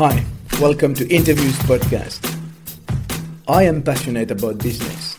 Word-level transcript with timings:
Hi, 0.00 0.24
welcome 0.58 0.94
to 0.94 1.06
Interviews 1.14 1.58
Podcast. 1.58 2.24
I 3.46 3.64
am 3.64 3.82
passionate 3.82 4.30
about 4.30 4.56
business. 4.56 5.18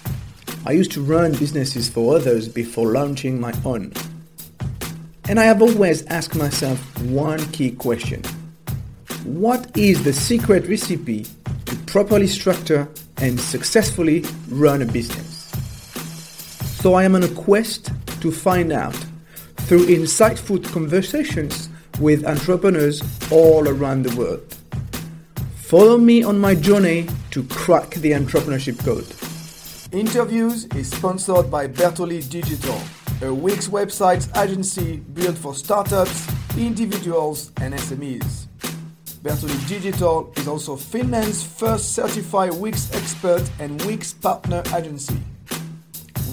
I 0.66 0.72
used 0.72 0.92
to 0.94 1.04
run 1.04 1.34
businesses 1.34 1.88
for 1.88 2.16
others 2.16 2.50
before 2.50 2.88
launching 2.88 3.40
my 3.40 3.54
own. 3.64 3.94
And 5.30 5.40
I 5.40 5.44
have 5.44 5.62
always 5.62 6.04
asked 6.08 6.34
myself 6.34 6.80
one 7.04 7.46
key 7.52 7.74
question 7.74 8.24
What 9.24 9.78
is 9.78 10.04
the 10.04 10.14
secret 10.14 10.68
recipe 10.68 11.28
to 11.68 11.76
properly 11.86 12.26
structure 12.26 12.90
and 13.18 13.40
successfully 13.40 14.26
run 14.50 14.82
a 14.82 14.88
business? 14.88 15.52
So 16.82 16.96
I 16.96 17.04
am 17.04 17.14
on 17.14 17.22
a 17.22 17.36
quest 17.36 17.92
to 18.22 18.32
find 18.32 18.72
out 18.72 18.98
through 19.58 19.86
insightful 19.86 20.66
conversations 20.74 21.70
with 22.00 22.26
entrepreneurs 22.26 23.04
all 23.32 23.70
around 23.70 24.08
the 24.08 24.16
world. 24.16 24.58
Follow 25.72 25.98
me 25.98 26.22
on 26.22 26.38
my 26.38 26.54
journey 26.54 27.08
to 27.30 27.44
crack 27.44 27.92
the 27.92 28.12
entrepreneurship 28.12 28.78
code. 28.84 29.08
Interviews 29.98 30.66
is 30.76 30.92
sponsored 30.92 31.50
by 31.50 31.66
Bertoli 31.66 32.30
Digital, 32.30 32.78
a 33.22 33.34
Wix 33.34 33.70
website 33.70 34.28
agency 34.38 34.98
built 34.98 35.38
for 35.38 35.56
startups, 35.56 36.28
individuals, 36.58 37.54
and 37.62 37.74
SMEs. 37.74 38.48
Bertoli 39.24 39.70
Digital 39.70 40.34
is 40.36 40.46
also 40.46 40.76
Finland's 40.76 41.42
first 41.42 41.96
certified 41.96 42.54
Wix 42.56 42.94
expert 42.94 43.50
and 43.62 43.82
Wix 43.86 44.12
partner 44.12 44.62
agency. 44.76 45.22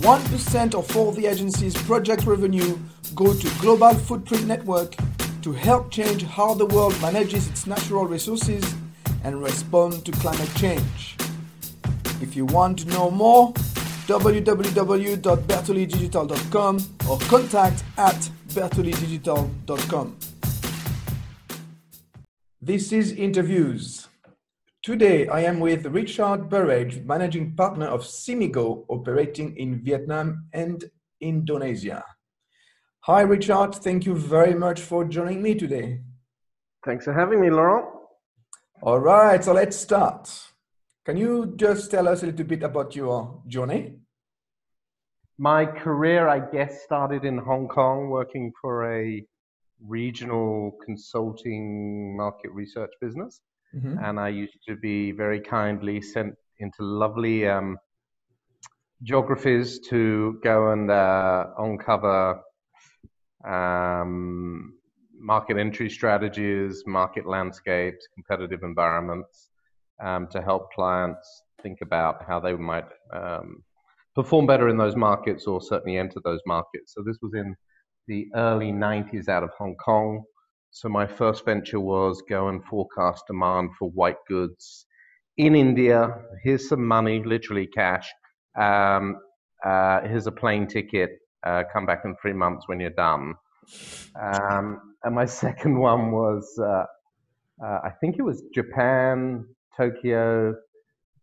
1% 0.00 0.75
of 0.75 0.97
all 0.97 1.12
the 1.12 1.27
agency's 1.27 1.80
project 1.84 2.25
revenue 2.25 2.77
go 3.14 3.33
to 3.33 3.48
Global 3.61 3.95
Footprint 3.95 4.48
Network 4.48 4.97
to 5.42 5.52
help 5.52 5.92
change 5.92 6.25
how 6.25 6.55
the 6.55 6.66
world 6.66 7.00
manages 7.00 7.47
its 7.47 7.69
natural 7.69 8.05
resources 8.05 8.75
and 9.24 9.42
respond 9.42 10.05
to 10.05 10.12
climate 10.12 10.55
change. 10.56 11.16
If 12.20 12.36
you 12.36 12.44
want 12.47 12.78
to 12.80 12.88
know 12.88 13.11
more, 13.11 13.55
www.bertolidigital.com 14.08 16.78
or 17.08 17.19
contact 17.19 17.84
at 17.97 18.30
bertolidigital.com. 18.48 20.16
This 22.60 22.92
is 22.92 23.12
Interviews. 23.12 24.08
Today 24.83 25.28
I 25.28 25.42
am 25.42 25.60
with 25.60 25.86
Richard 25.86 26.48
Burrage, 26.48 27.05
managing 27.05 27.55
partner 27.55 27.86
of 27.86 28.03
Cimigo, 28.03 28.84
operating 28.88 29.56
in 29.56 29.80
Vietnam 29.82 30.47
and 30.53 30.84
Indonesia. 31.20 32.05
Hi, 33.00 33.22
Richard. 33.22 33.75
Thank 33.75 34.06
you 34.06 34.14
very 34.14 34.55
much 34.55 34.80
for 34.80 35.05
joining 35.05 35.42
me 35.42 35.55
today. 35.55 36.00
Thanks 36.84 37.05
for 37.05 37.12
having 37.12 37.41
me, 37.41 37.50
Laurent. 37.50 37.97
All 38.81 39.01
right, 39.01 39.43
so 39.43 39.53
let's 39.53 39.77
start. 39.77 40.31
Can 41.05 41.17
you 41.17 41.55
just 41.57 41.91
tell 41.91 42.07
us 42.07 42.23
a 42.23 42.27
little 42.27 42.47
bit 42.47 42.62
about 42.62 42.95
your 42.95 43.43
journey? 43.48 43.95
My 45.37 45.67
career, 45.67 46.29
I 46.29 46.39
guess, 46.39 46.84
started 46.84 47.25
in 47.25 47.39
Hong 47.39 47.67
Kong 47.67 48.09
working 48.09 48.53
for 48.61 48.93
a 48.95 49.27
regional 49.84 50.77
consulting 50.84 52.17
market 52.17 52.53
research 52.53 52.93
business. 53.01 53.41
Mm-hmm. 53.75 53.99
And 54.05 54.21
I 54.21 54.29
used 54.29 54.59
to 54.69 54.77
be 54.77 55.11
very 55.11 55.41
kindly 55.41 56.01
sent 56.01 56.37
into 56.59 56.83
lovely 56.84 57.49
um, 57.49 57.79
geographies 59.03 59.81
to 59.89 60.39
go 60.45 60.71
and 60.71 60.89
uh, 60.89 61.47
uncover 61.59 62.43
um, 63.45 64.78
market 65.19 65.56
entry 65.56 65.91
strategies, 65.91 66.83
market 66.86 67.27
landscapes, 67.27 68.06
competitive 68.14 68.62
environments 68.62 69.50
um, 70.02 70.28
to 70.28 70.41
help 70.41 70.72
clients 70.72 71.43
think 71.62 71.81
about 71.82 72.25
how 72.26 72.38
they 72.38 72.54
might 72.54 72.87
um, 73.12 73.62
perform 74.15 74.47
better 74.47 74.69
in 74.69 74.76
those 74.76 74.97
markets 74.97 75.47
or 75.47 75.60
certainly 75.60 75.98
enter 75.98 76.20
those 76.25 76.41
markets. 76.47 76.94
So 76.94 77.03
this 77.03 77.19
was 77.22 77.34
in 77.34 77.56
the 78.06 78.28
early 78.34 78.72
90s 78.72 79.28
out 79.28 79.43
of 79.43 79.50
Hong 79.59 79.76
Kong. 79.76 80.22
So 80.70 80.88
my 80.88 81.06
first 81.06 81.44
venture 81.44 81.81
was 81.81 82.22
go 82.28 82.48
and 82.48 82.64
forecast 82.64 83.25
demand 83.26 83.70
for 83.78 83.91
white 83.91 84.19
goods 84.28 84.87
in 85.37 85.54
India. 85.54 86.14
Here's 86.43 86.69
some 86.69 86.84
money, 86.87 87.22
literally 87.25 87.66
cash. 87.66 88.09
Um, 88.59 89.16
uh, 89.64 90.03
here's 90.03 90.26
a 90.26 90.32
plane 90.32 90.66
ticket. 90.66 91.10
Uh, 91.44 91.62
come 91.72 91.87
back 91.87 92.03
in 92.04 92.16
three 92.20 92.32
months 92.32 92.66
when 92.66 92.81
you're 92.81 92.91
done. 92.91 93.34
Um, 94.20 94.81
and 95.08 95.14
my 95.14 95.24
second 95.44 95.78
one 95.78 96.12
was, 96.12 96.46
uh, 96.60 96.84
uh, 97.64 97.80
I 97.82 97.91
think 98.00 98.16
it 98.19 98.22
was 98.22 98.44
Japan, 98.54 99.44
Tokyo. 99.76 100.54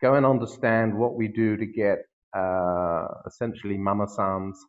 Go 0.02 0.16
and 0.16 0.26
understand 0.26 0.94
what 0.98 1.16
we 1.16 1.28
do 1.30 1.56
to 1.56 1.66
get 1.66 2.00
uh, 2.36 3.06
essentially 3.26 3.78
mama 3.78 4.08
sans 4.08 4.60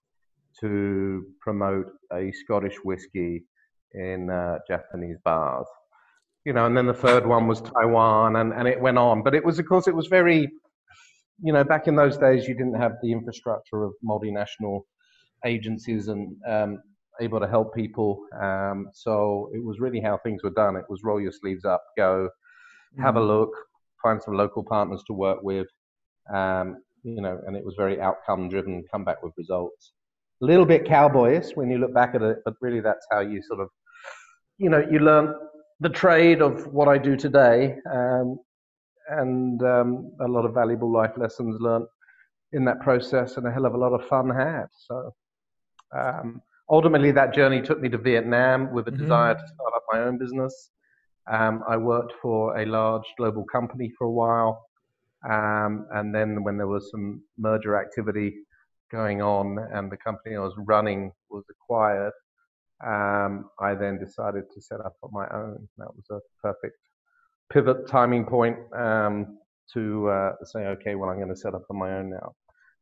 to 0.60 1.24
promote 1.40 1.86
a 2.12 2.30
Scottish 2.32 2.76
whiskey 2.84 3.44
in 3.92 4.30
uh, 4.30 4.58
Japanese 4.68 5.16
bars. 5.24 5.66
You 6.44 6.52
know, 6.52 6.66
and 6.66 6.76
then 6.76 6.86
the 6.86 6.94
third 6.94 7.26
one 7.26 7.48
was 7.48 7.60
Taiwan, 7.60 8.36
and, 8.36 8.52
and 8.52 8.68
it 8.68 8.80
went 8.80 8.98
on. 8.98 9.24
But 9.24 9.34
it 9.34 9.44
was, 9.44 9.58
of 9.58 9.66
course, 9.66 9.88
it 9.88 9.94
was 9.94 10.06
very, 10.06 10.48
you 11.42 11.52
know, 11.52 11.64
back 11.64 11.88
in 11.88 11.96
those 11.96 12.16
days, 12.16 12.46
you 12.46 12.54
didn't 12.54 12.80
have 12.80 12.92
the 13.02 13.10
infrastructure 13.10 13.82
of 13.82 13.94
multinational 14.04 14.82
agencies 15.44 16.06
and 16.06 16.36
um, 16.46 16.78
able 17.20 17.40
to 17.40 17.46
help 17.46 17.74
people. 17.74 18.26
Um, 18.40 18.88
so 18.92 19.50
it 19.54 19.62
was 19.64 19.80
really 19.80 20.00
how 20.00 20.18
things 20.18 20.42
were 20.42 20.50
done. 20.50 20.76
It 20.76 20.84
was 20.88 21.02
roll 21.04 21.20
your 21.20 21.32
sleeves 21.32 21.64
up, 21.64 21.82
go, 21.96 22.28
have 22.98 23.16
a 23.16 23.20
look, 23.20 23.50
find 24.02 24.22
some 24.22 24.34
local 24.34 24.64
partners 24.64 25.02
to 25.06 25.12
work 25.12 25.42
with, 25.42 25.66
um, 26.32 26.78
you 27.02 27.20
know, 27.20 27.40
and 27.46 27.56
it 27.56 27.64
was 27.64 27.74
very 27.76 28.00
outcome 28.00 28.48
driven, 28.48 28.84
come 28.90 29.04
back 29.04 29.22
with 29.22 29.32
results. 29.36 29.92
A 30.42 30.44
little 30.44 30.66
bit 30.66 30.84
cowboyish 30.84 31.56
when 31.56 31.70
you 31.70 31.78
look 31.78 31.94
back 31.94 32.14
at 32.14 32.22
it, 32.22 32.38
but 32.44 32.54
really 32.60 32.80
that's 32.80 33.06
how 33.10 33.20
you 33.20 33.42
sort 33.42 33.60
of, 33.60 33.68
you 34.58 34.70
know, 34.70 34.84
you 34.90 34.98
learn 34.98 35.34
the 35.80 35.88
trade 35.88 36.40
of 36.40 36.66
what 36.72 36.88
I 36.88 36.98
do 36.98 37.16
today, 37.16 37.76
um, 37.92 38.38
and 39.08 39.62
um, 39.62 40.12
a 40.20 40.26
lot 40.26 40.44
of 40.44 40.54
valuable 40.54 40.90
life 40.92 41.12
lessons 41.16 41.56
learned 41.60 41.86
in 42.52 42.64
that 42.64 42.80
process, 42.80 43.36
and 43.36 43.46
a 43.46 43.50
hell 43.50 43.66
of 43.66 43.74
a 43.74 43.78
lot 43.78 43.92
of 43.92 44.06
fun 44.06 44.30
had. 44.30 44.66
So. 44.86 45.14
Ultimately, 46.68 47.12
that 47.12 47.32
journey 47.32 47.62
took 47.62 47.80
me 47.80 47.88
to 47.90 47.98
Vietnam 47.98 48.72
with 48.72 48.88
a 48.88 48.90
mm-hmm. 48.90 49.02
desire 49.02 49.34
to 49.34 49.40
start 49.40 49.72
up 49.74 49.82
my 49.92 50.00
own 50.00 50.18
business. 50.18 50.70
Um, 51.30 51.62
I 51.68 51.76
worked 51.76 52.14
for 52.20 52.58
a 52.58 52.66
large 52.66 53.04
global 53.16 53.44
company 53.44 53.92
for 53.96 54.06
a 54.06 54.10
while. 54.10 54.64
Um, 55.28 55.86
and 55.92 56.14
then, 56.14 56.42
when 56.42 56.56
there 56.56 56.66
was 56.66 56.90
some 56.90 57.22
merger 57.38 57.80
activity 57.80 58.34
going 58.90 59.22
on 59.22 59.58
and 59.72 59.90
the 59.90 59.96
company 59.96 60.36
I 60.36 60.40
was 60.40 60.54
running 60.58 61.12
was 61.30 61.44
acquired, 61.50 62.12
um, 62.84 63.48
I 63.60 63.74
then 63.74 63.98
decided 63.98 64.44
to 64.52 64.60
set 64.60 64.80
up 64.80 64.94
on 65.02 65.10
my 65.12 65.26
own. 65.32 65.68
That 65.78 65.94
was 65.94 66.04
a 66.10 66.20
perfect 66.42 66.76
pivot 67.52 67.88
timing 67.88 68.24
point 68.24 68.56
um, 68.76 69.38
to 69.72 70.08
uh, 70.08 70.32
say, 70.44 70.66
okay, 70.66 70.94
well, 70.94 71.10
I'm 71.10 71.16
going 71.16 71.28
to 71.28 71.36
set 71.36 71.54
up 71.54 71.64
on 71.70 71.78
my 71.78 71.96
own 71.96 72.10
now 72.10 72.34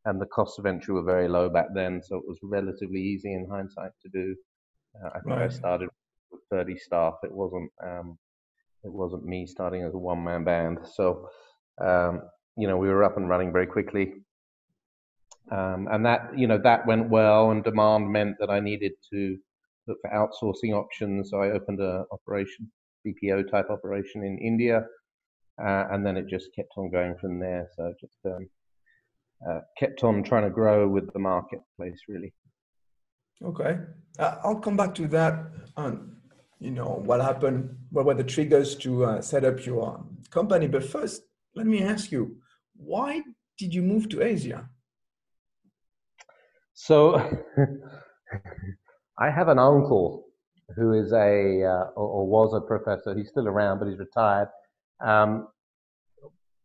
and 0.05 0.21
the 0.21 0.27
costs 0.27 0.59
of 0.59 0.67
entry 0.67 0.95
were 0.95 1.03
very 1.03 1.29
low 1.29 1.49
back 1.49 1.69
then, 1.75 2.03
so 2.03 2.17
it 2.17 2.25
was 2.27 2.39
relatively 2.43 3.01
easy 3.01 3.33
in 3.33 3.49
hindsight 3.51 3.93
to 4.03 4.09
do. 4.09 4.37
Uh, 5.03 5.09
I 5.09 5.21
think 5.21 5.37
right. 5.37 5.43
I 5.43 5.49
started 5.49 5.89
with 6.31 6.43
30 6.51 6.77
staff. 6.79 7.15
It 7.23 7.33
wasn't 7.33 7.71
um, 7.83 8.19
it 8.85 8.93
wasn't 8.93 9.25
me 9.25 9.47
starting 9.47 9.83
as 9.83 9.95
a 9.95 9.99
one 9.99 10.23
man 10.23 10.45
band. 10.45 10.79
So 10.93 11.29
um, 11.81 12.23
you 12.57 12.69
know 12.69 12.77
we 12.77 12.89
were 12.89 13.05
up 13.05 13.17
and 13.17 13.29
running 13.29 13.53
very 13.53 13.67
quickly, 13.67 14.15
um, 15.51 15.89
and 15.91 16.05
that 16.05 16.39
you 16.39 16.47
know 16.47 16.59
that 16.59 16.87
went 16.87 17.09
well. 17.09 17.51
And 17.51 17.65
demand 17.65 18.11
meant 18.11 18.37
that 18.41 18.51
I 18.51 18.61
needed 18.61 18.93
to 19.13 19.37
look 19.87 19.99
for 20.03 20.11
outsourcing 20.11 20.75
options. 20.75 21.31
So 21.31 21.41
I 21.41 21.51
opened 21.51 21.81
a 21.81 22.05
operation 22.13 22.71
BPO 23.07 23.51
type 23.51 23.71
operation 23.71 24.23
in 24.23 24.39
India, 24.39 24.87
uh, 25.63 25.85
and 25.91 26.05
then 26.05 26.17
it 26.17 26.27
just 26.27 26.55
kept 26.55 26.73
on 26.77 26.91
going 26.91 27.17
from 27.17 27.39
there. 27.39 27.69
So 27.77 27.95
just 28.01 28.19
um, 28.27 28.49
uh, 29.49 29.61
kept 29.79 30.03
on 30.05 30.23
trying 30.23 30.45
to 30.45 30.51
grow 30.51 30.89
with 30.89 31.13
the 31.13 31.19
marketplace, 31.19 31.99
really. 32.09 32.33
Okay, 33.43 33.79
uh, 34.19 34.37
I'll 34.43 34.61
come 34.61 34.77
back 34.77 34.95
to 34.97 35.09
that. 35.09 35.47
On 35.77 36.17
you 36.61 36.71
know 36.71 37.03
what 37.05 37.21
happened, 37.21 37.77
what 37.91 38.07
were 38.07 38.15
the 38.15 38.25
triggers 38.25 38.77
to 38.77 39.05
uh, 39.05 39.21
set 39.21 39.45
up 39.45 39.65
your 39.67 40.05
company? 40.31 40.67
But 40.67 40.85
first, 40.85 41.23
let 41.55 41.67
me 41.67 41.83
ask 41.83 42.11
you, 42.11 42.37
why 42.77 43.23
did 43.59 43.75
you 43.75 43.83
move 43.83 44.09
to 44.11 44.23
Asia? 44.23 44.69
So, 46.75 47.17
I 49.19 49.31
have 49.31 49.49
an 49.49 49.59
uncle 49.59 50.25
who 50.77 50.93
is 50.95 51.13
a 51.13 51.65
uh, 51.65 51.91
or, 51.97 52.09
or, 52.09 52.27
was 52.27 52.55
a 52.55 52.61
professor. 52.61 53.15
He's 53.15 53.29
still 53.29 53.47
around, 53.47 53.79
but 53.79 53.89
he's 53.89 53.99
retired. 53.99 54.49
Um, 55.01 55.49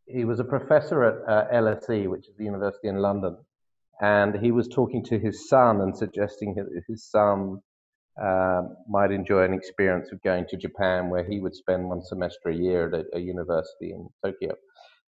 he 0.09 0.25
was 0.25 0.39
a 0.39 0.43
professor 0.43 1.03
at 1.03 1.15
uh, 1.27 1.47
LSE, 1.53 2.09
which 2.09 2.27
is 2.27 2.35
the 2.37 2.45
university 2.45 2.87
in 2.87 2.97
London, 2.97 3.37
and 4.01 4.35
he 4.35 4.51
was 4.51 4.67
talking 4.67 5.03
to 5.05 5.19
his 5.19 5.47
son 5.49 5.81
and 5.81 5.95
suggesting 5.95 6.55
that 6.55 6.67
his 6.87 7.09
son 7.09 7.59
um, 8.21 8.75
might 8.87 9.11
enjoy 9.11 9.43
an 9.43 9.53
experience 9.53 10.11
of 10.11 10.21
going 10.23 10.45
to 10.49 10.57
Japan, 10.57 11.09
where 11.09 11.23
he 11.23 11.39
would 11.39 11.55
spend 11.55 11.87
one 11.87 12.03
semester 12.03 12.49
a 12.49 12.55
year 12.55 12.87
at 12.87 12.93
a, 12.93 13.17
a 13.17 13.19
university 13.19 13.91
in 13.91 14.09
Tokyo, 14.25 14.55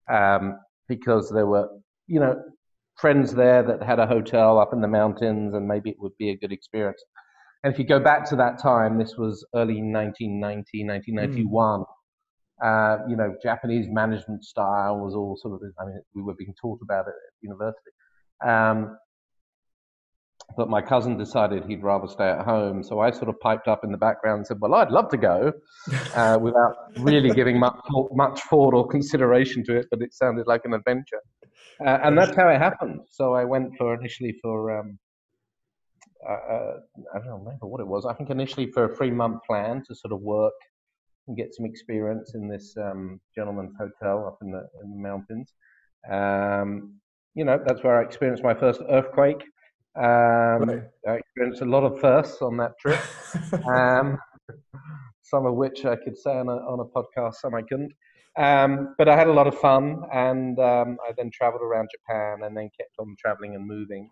um, 0.10 0.60
because 0.88 1.30
there 1.30 1.48
were, 1.48 1.68
you 2.08 2.20
know, 2.20 2.42
friends 2.96 3.34
there 3.34 3.64
that 3.64 3.82
had 3.82 4.00
a 4.00 4.08
hotel 4.08 4.60
up 4.60 4.74
in 4.74 4.82
the 4.82 4.88
mountains, 4.88 5.54
and 5.54 5.68
maybe 5.68 5.90
it 5.90 6.00
would 6.00 6.16
be 6.18 6.30
a 6.30 6.38
good 6.38 6.52
experience. 6.52 7.04
And 7.64 7.74
if 7.74 7.80
you 7.80 7.86
go 7.86 8.00
back 8.00 8.28
to 8.30 8.36
that 8.38 8.60
time, 8.60 8.98
this 8.98 9.16
was 9.18 9.46
early 9.56 9.82
1990, 9.82 10.86
1991. 10.86 11.80
Mm. 11.82 11.86
Uh, 12.64 12.98
you 13.10 13.16
know, 13.16 13.36
Japanese 13.42 13.88
management 13.90 14.44
style 14.44 15.00
was 15.00 15.16
all 15.16 15.36
sort 15.42 15.56
of, 15.56 15.62
I 15.80 15.86
mean, 15.86 16.02
we 16.14 16.22
were 16.22 16.36
being 16.36 16.54
taught 16.62 16.80
about 16.84 17.08
it 17.08 17.16
at 17.16 17.34
university. 17.42 17.92
Um, 18.46 18.98
but 20.58 20.70
my 20.70 20.82
cousin 20.82 21.18
decided 21.18 21.66
he'd 21.66 21.84
rather 21.84 22.08
stay 22.08 22.30
at 22.30 22.46
home. 22.46 22.84
So 22.84 23.00
I 23.00 23.12
sort 23.12 23.30
of 23.30 23.40
piped 23.40 23.68
up 23.68 23.84
in 23.84 23.92
the 23.92 23.98
background 23.98 24.40
and 24.40 24.48
said, 24.48 24.58
Well, 24.60 24.74
I'd 24.76 24.92
love 24.92 25.10
to 25.10 25.18
go 25.18 25.54
uh, 26.16 26.38
without 26.42 26.76
really 26.98 27.32
giving 27.32 27.60
much, 27.60 27.78
much 28.12 28.42
thought 28.50 28.74
or 28.74 28.88
consideration 28.88 29.64
to 29.66 29.78
it, 29.78 29.88
but 29.90 30.02
it 30.02 30.14
sounded 30.14 30.48
like 30.48 30.62
an 30.66 30.74
adventure. 30.74 31.22
Uh, 31.86 32.00
and 32.04 32.18
that's 32.18 32.36
how 32.36 32.50
it 32.50 32.58
happened. 32.58 33.02
So 33.10 33.34
I 33.34 33.44
went 33.46 33.72
for 33.78 33.94
initially 33.94 34.36
for, 34.42 34.80
um, 34.80 35.00
uh, 36.28 36.34
uh, 36.34 36.74
I 37.16 37.20
don't 37.20 37.40
remember 37.40 37.68
what 37.68 37.82
it 37.82 37.88
was. 37.88 38.06
I 38.06 38.14
think 38.14 38.30
initially 38.30 38.70
for 38.72 38.86
a 38.86 38.96
three 38.96 39.12
month 39.12 39.40
plan 39.48 39.84
to 39.88 39.96
sort 39.96 40.12
of 40.12 40.22
work 40.22 40.54
and 41.32 41.38
get 41.38 41.56
some 41.56 41.66
experience 41.66 42.36
in 42.36 42.50
this 42.50 42.76
um, 42.78 43.22
gentleman's 43.34 43.74
hotel 43.80 44.28
up 44.28 44.40
in 44.42 44.52
the, 44.52 44.68
in 44.84 44.92
the 44.92 44.98
mountains. 44.98 45.54
Um, 46.12 46.96
you 47.36 47.46
know, 47.46 47.58
that's 47.66 47.84
where 47.84 47.98
I 47.98 48.04
experienced 48.04 48.44
my 48.44 48.54
first 48.54 48.82
earthquake. 48.90 49.42
Um, 49.96 50.04
right. 50.04 50.84
I 51.08 51.14
experienced 51.14 51.62
a 51.62 51.66
lot 51.66 51.84
of 51.84 52.02
firsts 52.02 52.42
on 52.42 52.58
that 52.58 52.74
trip, 52.80 53.00
um, 53.66 54.18
some 55.22 55.46
of 55.46 55.56
which 55.56 55.86
I 55.86 55.96
could 55.96 56.18
say 56.18 56.32
on 56.32 56.50
a, 56.50 56.56
on 56.56 56.82
a 56.82 56.86
podcast, 56.86 57.36
some 57.36 57.56
I 57.56 57.62
couldn't. 57.62 57.94
Um, 58.38 58.94
but 58.98 59.08
I 59.08 59.16
had 59.16 59.28
a 59.28 59.34
lot 59.34 59.48
of 59.48 59.58
fun, 59.58 60.04
and 60.14 60.60
um, 60.60 60.98
I 61.08 61.14
then 61.16 61.32
traveled 61.34 61.62
around 61.62 61.90
Japan, 61.92 62.44
and 62.44 62.56
then 62.56 62.70
kept 62.78 62.96
on 63.00 63.16
traveling 63.20 63.56
and 63.56 63.66
moving, 63.66 64.10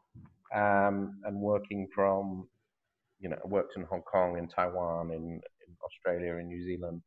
um, 0.56 1.19
and 1.25 1.38
working 1.39 1.88
from, 1.94 2.48
you 3.19 3.30
know, 3.30 3.38
I 3.44 3.48
worked 3.48 3.75
in 3.75 3.83
Hong 3.83 4.04
Kong, 4.04 4.38
in 4.38 4.48
Taiwan, 4.48 5.12
in, 5.12 5.24
in 5.24 5.75
Australia, 5.86 6.36
in 6.36 6.48
New 6.48 6.63
Zealand. 6.63 7.01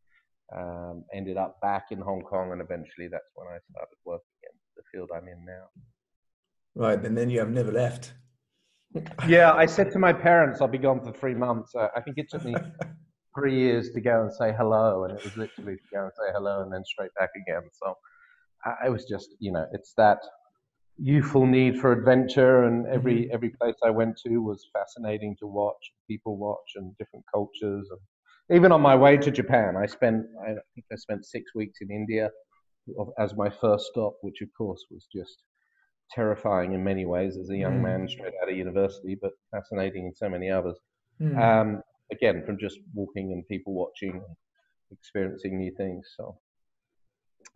Um, 0.56 1.04
ended 1.14 1.36
up 1.36 1.60
back 1.62 1.86
in 1.90 1.98
Hong 1.98 2.22
Kong, 2.22 2.52
and 2.52 2.60
eventually 2.60 3.08
that's 3.10 3.30
when 3.34 3.46
I 3.48 3.58
started 3.70 3.96
working 4.04 4.22
in 4.42 4.50
the 4.76 4.82
field 4.92 5.10
I'm 5.14 5.28
in 5.28 5.44
now. 5.46 5.66
Right, 6.74 7.02
and 7.02 7.16
then 7.16 7.30
you 7.30 7.38
have 7.38 7.50
never 7.50 7.72
left 7.72 8.12
yeah, 9.26 9.52
I 9.52 9.66
said 9.66 9.90
to 9.92 9.98
my 9.98 10.12
parents, 10.12 10.60
I'll 10.60 10.68
be 10.68 10.78
gone 10.78 11.00
for 11.00 11.12
three 11.12 11.34
months. 11.34 11.74
Uh, 11.74 11.88
I 11.96 12.00
think 12.00 12.18
it 12.18 12.28
took 12.30 12.44
me 12.44 12.54
three 13.34 13.58
years 13.58 13.90
to 13.90 14.00
go 14.00 14.22
and 14.22 14.32
say 14.32 14.54
hello, 14.56 15.04
and 15.04 15.16
it 15.16 15.24
was 15.24 15.36
literally 15.36 15.76
to 15.76 15.82
go 15.92 16.02
and 16.02 16.12
say 16.12 16.32
hello 16.34 16.62
and 16.62 16.72
then 16.72 16.84
straight 16.84 17.12
back 17.18 17.30
again. 17.36 17.62
So 17.72 17.94
I 18.82 18.88
was 18.90 19.06
just, 19.06 19.34
you 19.38 19.52
know, 19.52 19.66
it's 19.72 19.94
that 19.96 20.18
youthful 20.98 21.46
need 21.46 21.80
for 21.80 21.92
adventure, 21.92 22.64
and 22.64 22.86
every 22.86 23.22
mm-hmm. 23.22 23.34
every 23.34 23.50
place 23.50 23.76
I 23.82 23.90
went 23.90 24.16
to 24.26 24.38
was 24.38 24.68
fascinating 24.72 25.36
to 25.40 25.46
watch, 25.46 25.92
people 26.08 26.36
watch, 26.36 26.72
and 26.76 26.96
different 26.98 27.24
cultures. 27.32 27.88
And 27.90 28.00
even 28.52 28.72
on 28.72 28.80
my 28.80 28.94
way 28.94 29.16
to 29.16 29.30
Japan, 29.30 29.76
I 29.76 29.86
spent, 29.86 30.24
I 30.42 30.54
think 30.74 30.86
I 30.92 30.96
spent 30.96 31.24
six 31.24 31.54
weeks 31.54 31.78
in 31.80 31.90
India 31.90 32.30
as 33.18 33.34
my 33.36 33.48
first 33.48 33.86
stop, 33.86 34.14
which 34.22 34.40
of 34.42 34.48
course 34.56 34.84
was 34.90 35.06
just 35.14 35.42
terrifying 36.10 36.74
in 36.74 36.84
many 36.84 37.06
ways 37.06 37.36
as 37.36 37.48
a 37.50 37.56
young 37.56 37.78
mm. 37.78 37.82
man 37.82 38.08
straight 38.08 38.34
out 38.42 38.50
of 38.50 38.56
university, 38.56 39.16
but 39.20 39.32
fascinating 39.50 40.06
in 40.06 40.14
so 40.14 40.28
many 40.28 40.50
others. 40.50 40.76
Mm. 41.20 41.38
Um, 41.38 41.82
again, 42.10 42.42
from 42.44 42.58
just 42.58 42.78
walking 42.94 43.32
and 43.32 43.46
people 43.48 43.72
watching, 43.74 44.12
and 44.12 44.98
experiencing 44.98 45.58
new 45.58 45.72
things. 45.76 46.06
So, 46.16 46.38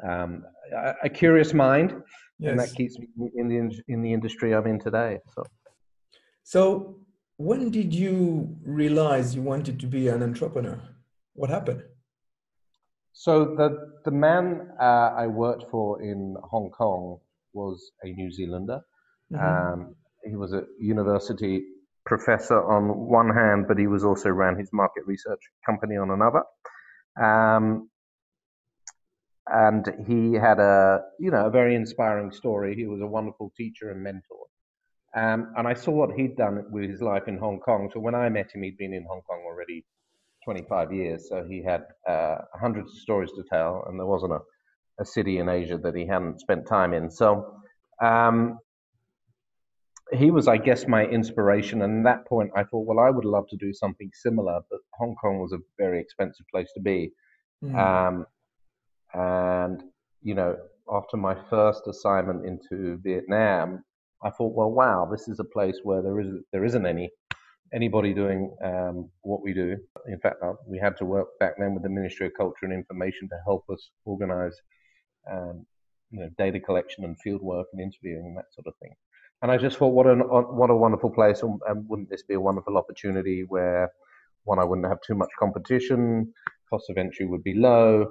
um, 0.08 0.44
a, 0.74 0.94
a, 1.04 1.08
curious 1.08 1.52
mind, 1.52 1.94
yes. 2.38 2.50
and 2.50 2.60
that 2.60 2.74
keeps 2.74 2.98
me 2.98 3.06
in 3.36 3.48
the 3.48 3.82
in 3.88 4.02
the 4.02 4.12
industry 4.12 4.54
I'm 4.54 4.66
in 4.66 4.78
today. 4.78 5.18
So, 5.34 5.44
so 6.42 7.00
when 7.38 7.70
did 7.70 7.92
you 7.92 8.56
realize 8.64 9.34
you 9.34 9.42
wanted 9.42 9.78
to 9.80 9.86
be 9.86 10.08
an 10.08 10.22
entrepreneur? 10.22 10.80
What 11.34 11.50
happened? 11.50 11.82
So 13.12 13.54
the 13.56 13.92
the 14.04 14.10
man 14.10 14.70
uh, 14.80 15.12
I 15.16 15.26
worked 15.26 15.70
for 15.70 16.02
in 16.02 16.36
Hong 16.42 16.70
Kong 16.70 17.18
was 17.52 17.92
a 18.02 18.08
New 18.08 18.30
Zealander. 18.30 18.80
Mm-hmm. 19.32 19.82
Um, 19.82 19.94
he 20.24 20.36
was 20.36 20.52
a 20.52 20.64
university 20.78 21.64
professor 22.04 22.62
on 22.62 23.08
one 23.08 23.30
hand, 23.30 23.66
but 23.68 23.78
he 23.78 23.86
was 23.86 24.04
also 24.04 24.30
ran 24.30 24.58
his 24.58 24.70
market 24.72 25.04
research 25.06 25.40
company 25.64 25.96
on 25.96 26.10
another. 26.10 26.42
Um, 27.20 27.88
and 29.48 29.86
he 30.06 30.34
had 30.34 30.58
a 30.58 31.00
you 31.18 31.30
know 31.30 31.46
a 31.46 31.50
very 31.50 31.74
inspiring 31.74 32.32
story. 32.32 32.74
He 32.74 32.86
was 32.86 33.00
a 33.00 33.06
wonderful 33.06 33.52
teacher 33.56 33.90
and 33.90 34.02
mentor. 34.02 34.46
Um, 35.16 35.52
and 35.56 35.66
I 35.66 35.74
saw 35.74 35.92
what 35.92 36.12
he'd 36.12 36.36
done 36.36 36.64
with 36.70 36.90
his 36.90 37.00
life 37.00 37.26
in 37.26 37.38
Hong 37.38 37.58
Kong. 37.60 37.90
So 37.92 38.00
when 38.00 38.14
I 38.14 38.28
met 38.28 38.52
him, 38.52 38.62
he'd 38.62 38.76
been 38.76 38.92
in 38.92 39.04
Hong 39.08 39.22
Kong 39.22 39.42
already 39.46 39.84
25 40.44 40.92
years. 40.92 41.28
So 41.28 41.44
he 41.48 41.62
had 41.62 41.84
uh, 42.08 42.36
hundreds 42.60 42.90
of 42.90 42.98
stories 42.98 43.32
to 43.32 43.42
tell, 43.50 43.84
and 43.88 43.98
there 43.98 44.06
wasn't 44.06 44.32
a 44.32 44.40
a 44.98 45.04
city 45.04 45.38
in 45.38 45.48
Asia 45.48 45.78
that 45.78 45.94
he 45.94 46.06
hadn't 46.06 46.40
spent 46.40 46.66
time 46.66 46.94
in. 46.94 47.10
So 47.10 47.54
um, 48.02 48.58
he 50.12 50.30
was, 50.30 50.48
I 50.48 50.56
guess, 50.56 50.86
my 50.86 51.04
inspiration. 51.04 51.82
And 51.82 52.06
at 52.06 52.16
that 52.16 52.26
point, 52.26 52.50
I 52.56 52.64
thought, 52.64 52.86
well, 52.86 53.00
I 53.00 53.10
would 53.10 53.24
love 53.24 53.46
to 53.50 53.56
do 53.56 53.72
something 53.72 54.10
similar, 54.14 54.60
but 54.70 54.80
Hong 54.94 55.14
Kong 55.16 55.38
was 55.38 55.52
a 55.52 55.58
very 55.78 56.00
expensive 56.00 56.46
place 56.52 56.68
to 56.74 56.80
be. 56.80 57.12
Mm. 57.62 57.76
Um, 57.76 58.26
and, 59.14 59.82
you 60.22 60.34
know, 60.34 60.56
after 60.90 61.16
my 61.16 61.36
first 61.50 61.82
assignment 61.88 62.46
into 62.46 62.98
Vietnam, 63.02 63.82
I 64.26 64.30
thought, 64.30 64.54
well, 64.54 64.72
wow, 64.72 65.08
this 65.10 65.28
is 65.28 65.38
a 65.38 65.44
place 65.56 65.78
where 65.84 66.02
there 66.02 66.18
is 66.20 66.28
there 66.52 66.64
isn't 66.64 66.86
any 66.94 67.10
anybody 67.72 68.12
doing 68.12 68.40
um, 68.64 69.08
what 69.22 69.42
we 69.42 69.52
do. 69.52 69.76
In 70.06 70.18
fact, 70.20 70.36
uh, 70.42 70.54
we 70.66 70.78
had 70.78 70.96
to 70.98 71.04
work 71.04 71.28
back 71.40 71.54
then 71.58 71.74
with 71.74 71.82
the 71.82 71.88
Ministry 71.98 72.26
of 72.26 72.32
Culture 72.36 72.64
and 72.66 72.72
Information 72.72 73.28
to 73.28 73.38
help 73.44 73.64
us 73.74 73.90
organize 74.04 74.56
um, 75.30 75.66
you 76.10 76.20
know, 76.20 76.30
data 76.38 76.60
collection 76.60 77.04
and 77.04 77.20
field 77.20 77.42
work 77.42 77.66
and 77.72 77.80
interviewing 77.80 78.26
and 78.26 78.36
that 78.36 78.52
sort 78.54 78.66
of 78.66 78.74
thing. 78.80 78.94
And 79.42 79.50
I 79.52 79.58
just 79.58 79.76
thought, 79.78 79.96
what 79.98 80.06
a 80.06 80.14
what 80.60 80.70
a 80.70 80.76
wonderful 80.84 81.10
place, 81.10 81.42
and 81.42 81.60
wouldn't 81.88 82.10
this 82.10 82.22
be 82.22 82.34
a 82.34 82.40
wonderful 82.40 82.76
opportunity 82.76 83.44
where 83.48 83.90
one, 84.44 84.58
I 84.58 84.64
wouldn't 84.64 84.88
have 84.88 85.00
too 85.06 85.14
much 85.14 85.30
competition, 85.38 86.32
cost 86.70 86.88
of 86.90 86.96
entry 86.96 87.26
would 87.26 87.44
be 87.44 87.54
low, 87.54 88.06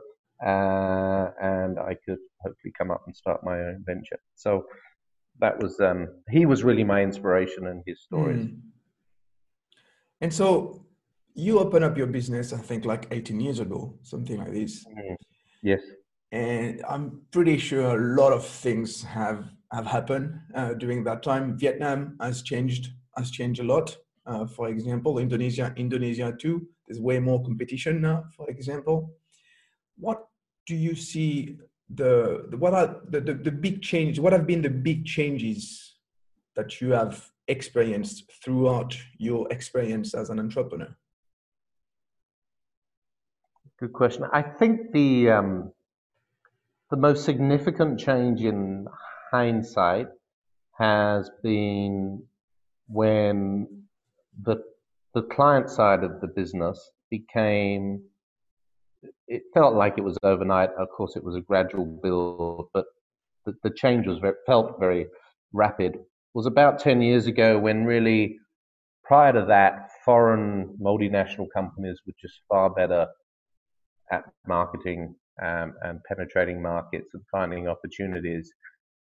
uh, 0.45 1.25
and 1.41 1.79
I 1.79 1.95
could 2.05 2.19
hopefully 2.43 2.73
come 2.77 2.91
up 2.91 3.03
and 3.07 3.15
start 3.15 3.43
my 3.43 3.57
own 3.57 3.83
venture. 3.85 4.19
So 4.35 4.65
that 5.39 5.61
was 5.61 5.79
um, 5.79 6.07
he 6.29 6.45
was 6.45 6.63
really 6.63 6.83
my 6.83 7.01
inspiration 7.01 7.67
and 7.67 7.83
his 7.85 8.01
stories. 8.03 8.45
Mm. 8.45 8.59
And 10.21 10.33
so 10.33 10.85
you 11.33 11.59
open 11.59 11.83
up 11.83 11.97
your 11.97 12.07
business, 12.07 12.53
I 12.53 12.57
think, 12.57 12.85
like 12.85 13.07
18 13.11 13.39
years 13.39 13.59
ago, 13.59 13.99
something 14.01 14.37
like 14.37 14.53
this. 14.53 14.85
Mm. 14.85 15.15
Yes 15.61 15.81
and 16.35 16.83
I'm 16.87 17.21
pretty 17.31 17.57
sure 17.57 17.97
a 17.97 18.15
lot 18.21 18.33
of 18.33 18.45
things 18.45 19.01
have 19.03 19.45
have 19.71 19.85
happened 19.85 20.39
uh, 20.53 20.73
during 20.73 21.03
that 21.05 21.23
time. 21.23 21.57
Vietnam 21.57 22.17
has 22.19 22.41
changed 22.41 22.89
has 23.17 23.31
changed 23.31 23.61
a 23.61 23.63
lot. 23.63 23.95
Uh, 24.25 24.45
for 24.45 24.67
example, 24.69 25.19
Indonesia 25.19 25.73
Indonesia 25.77 26.33
too. 26.37 26.67
There's 26.87 26.99
way 26.99 27.19
more 27.19 27.41
competition 27.43 28.01
now. 28.01 28.25
For 28.35 28.49
example, 28.49 29.11
what 29.97 30.27
do 30.67 30.75
you 30.75 30.95
see 30.95 31.57
the, 31.89 32.45
the 32.49 32.57
what 32.57 32.73
are 32.73 33.01
the, 33.07 33.21
the, 33.21 33.33
the 33.33 33.51
big 33.51 33.81
changes? 33.81 34.19
What 34.19 34.33
have 34.33 34.47
been 34.47 34.61
the 34.61 34.69
big 34.69 35.05
changes 35.05 35.95
that 36.55 36.81
you 36.81 36.91
have 36.91 37.29
experienced 37.47 38.31
throughout 38.43 38.97
your 39.17 39.51
experience 39.51 40.13
as 40.13 40.29
an 40.29 40.39
entrepreneur? 40.39 40.95
Good 43.79 43.93
question. 43.93 44.23
I 44.31 44.41
think 44.41 44.93
the 44.93 45.31
um, 45.31 45.71
the 46.89 46.97
most 46.97 47.25
significant 47.25 47.99
change 47.99 48.41
in 48.41 48.87
hindsight 49.31 50.07
has 50.79 51.29
been 51.43 52.23
when 52.87 53.67
the 54.41 54.63
the 55.13 55.23
client 55.23 55.69
side 55.69 56.03
of 56.03 56.21
the 56.21 56.27
business 56.27 56.91
became 57.09 58.01
it 59.27 59.43
felt 59.53 59.75
like 59.75 59.97
it 59.97 60.03
was 60.03 60.17
overnight 60.23 60.69
of 60.77 60.87
course 60.95 61.15
it 61.15 61.23
was 61.23 61.35
a 61.35 61.41
gradual 61.41 61.85
build 61.85 62.67
but 62.73 62.85
the, 63.45 63.53
the 63.63 63.69
change 63.71 64.07
was 64.07 64.19
very, 64.19 64.35
felt 64.45 64.79
very 64.79 65.07
rapid 65.53 65.95
it 65.95 66.01
was 66.33 66.45
about 66.45 66.79
10 66.79 67.01
years 67.01 67.27
ago 67.27 67.57
when 67.57 67.85
really 67.85 68.37
prior 69.05 69.31
to 69.31 69.45
that 69.47 69.89
foreign 70.03 70.75
multinational 70.81 71.47
companies 71.55 71.99
were 72.05 72.13
just 72.19 72.41
far 72.49 72.69
better 72.69 73.07
at 74.11 74.23
marketing 74.47 75.15
um, 75.41 75.73
and 75.83 75.99
penetrating 76.07 76.61
markets 76.61 77.09
and 77.13 77.23
finding 77.31 77.67
opportunities. 77.67 78.51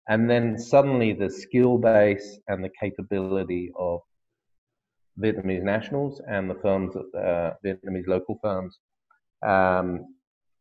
And 0.09 0.29
then 0.29 0.59
suddenly 0.59 1.13
the 1.15 1.31
skill 1.31 1.79
base 1.79 2.39
and 2.49 2.63
the 2.63 2.71
capability 2.79 3.73
of 3.79 4.01
Vietnamese 5.19 5.63
nationals 5.63 6.21
and 6.29 6.51
the 6.51 6.57
firms, 6.57 6.95
uh, 6.97 7.51
Vietnamese 7.65 8.07
local 8.07 8.39
firms, 8.43 8.79
um, 9.45 10.07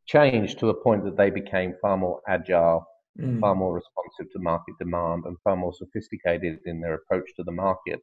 changed 0.05 0.59
to 0.59 0.69
a 0.69 0.83
point 0.83 1.03
that 1.05 1.17
they 1.17 1.29
became 1.29 1.75
far 1.81 1.97
more 1.97 2.21
agile, 2.27 2.85
mm. 3.19 3.39
far 3.39 3.55
more 3.55 3.73
responsive 3.73 4.31
to 4.33 4.39
market 4.39 4.75
demand, 4.79 5.23
and 5.25 5.37
far 5.43 5.55
more 5.55 5.73
sophisticated 5.73 6.59
in 6.65 6.81
their 6.81 6.95
approach 6.95 7.29
to 7.35 7.43
the 7.43 7.51
market. 7.51 7.99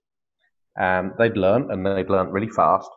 Um, 0.80 1.14
they'd 1.18 1.36
learned, 1.36 1.70
and 1.70 1.84
they'd 1.84 2.08
learned 2.08 2.32
really 2.32 2.48
fast, 2.48 2.90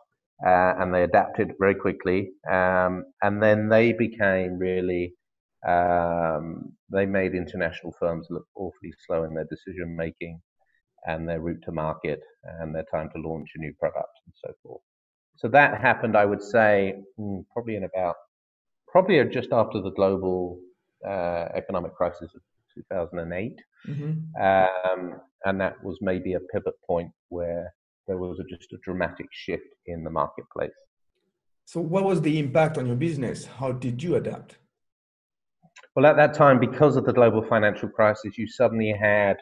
uh, 0.46 0.74
and 0.78 0.92
they 0.92 1.02
adapted 1.02 1.52
very 1.58 1.74
quickly. 1.74 2.30
Um, 2.50 3.04
and 3.22 3.42
then 3.42 3.68
they 3.68 3.92
became 3.92 4.58
really, 4.58 5.14
um, 5.66 6.72
they 6.90 7.06
made 7.06 7.34
international 7.34 7.94
firms 7.98 8.26
look 8.30 8.46
awfully 8.56 8.92
slow 9.06 9.24
in 9.24 9.34
their 9.34 9.46
decision 9.50 9.94
making 9.96 10.40
and 11.06 11.28
their 11.28 11.40
route 11.40 11.62
to 11.64 11.72
market 11.72 12.20
and 12.60 12.74
their 12.74 12.84
time 12.90 13.10
to 13.14 13.20
launch 13.20 13.48
a 13.54 13.58
new 13.58 13.74
product 13.78 14.08
and 14.24 14.34
so 14.42 14.52
forth. 14.62 14.82
So 15.36 15.48
that 15.48 15.80
happened, 15.80 16.16
I 16.16 16.24
would 16.24 16.42
say, 16.42 16.94
hmm, 17.16 17.40
probably 17.52 17.76
in 17.76 17.84
about, 17.84 18.16
probably 18.88 19.22
just 19.24 19.52
after 19.52 19.80
the 19.80 19.90
global 19.90 20.58
uh, 21.06 21.48
economic 21.54 21.94
crisis 21.94 22.30
of 22.34 22.40
2008. 22.74 23.60
Mm-hmm. 23.88 24.42
Um, 24.42 25.20
and 25.44 25.60
that 25.60 25.82
was 25.82 25.98
maybe 26.00 26.34
a 26.34 26.40
pivot 26.40 26.74
point 26.86 27.10
where 27.28 27.72
there 28.06 28.18
was 28.18 28.38
a, 28.38 28.44
just 28.44 28.72
a 28.72 28.78
dramatic 28.82 29.26
shift 29.32 29.66
in 29.86 30.04
the 30.04 30.10
marketplace. 30.10 30.70
So, 31.66 31.80
what 31.80 32.04
was 32.04 32.20
the 32.20 32.38
impact 32.38 32.78
on 32.78 32.86
your 32.86 32.96
business? 32.96 33.46
How 33.46 33.72
did 33.72 34.02
you 34.02 34.16
adapt? 34.16 34.58
Well, 35.96 36.06
at 36.06 36.16
that 36.16 36.34
time, 36.34 36.58
because 36.58 36.96
of 36.96 37.04
the 37.04 37.12
global 37.12 37.42
financial 37.42 37.88
crisis, 37.88 38.36
you 38.36 38.46
suddenly 38.46 38.92
had 38.92 39.36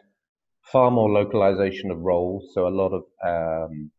far 0.63 0.91
more 0.91 1.11
localization 1.11 1.91
of 1.91 1.99
roles. 1.99 2.53
So, 2.55 2.69
a 2.69 2.71
lot 2.71 2.93
of 2.93 3.05
um, 3.25 3.91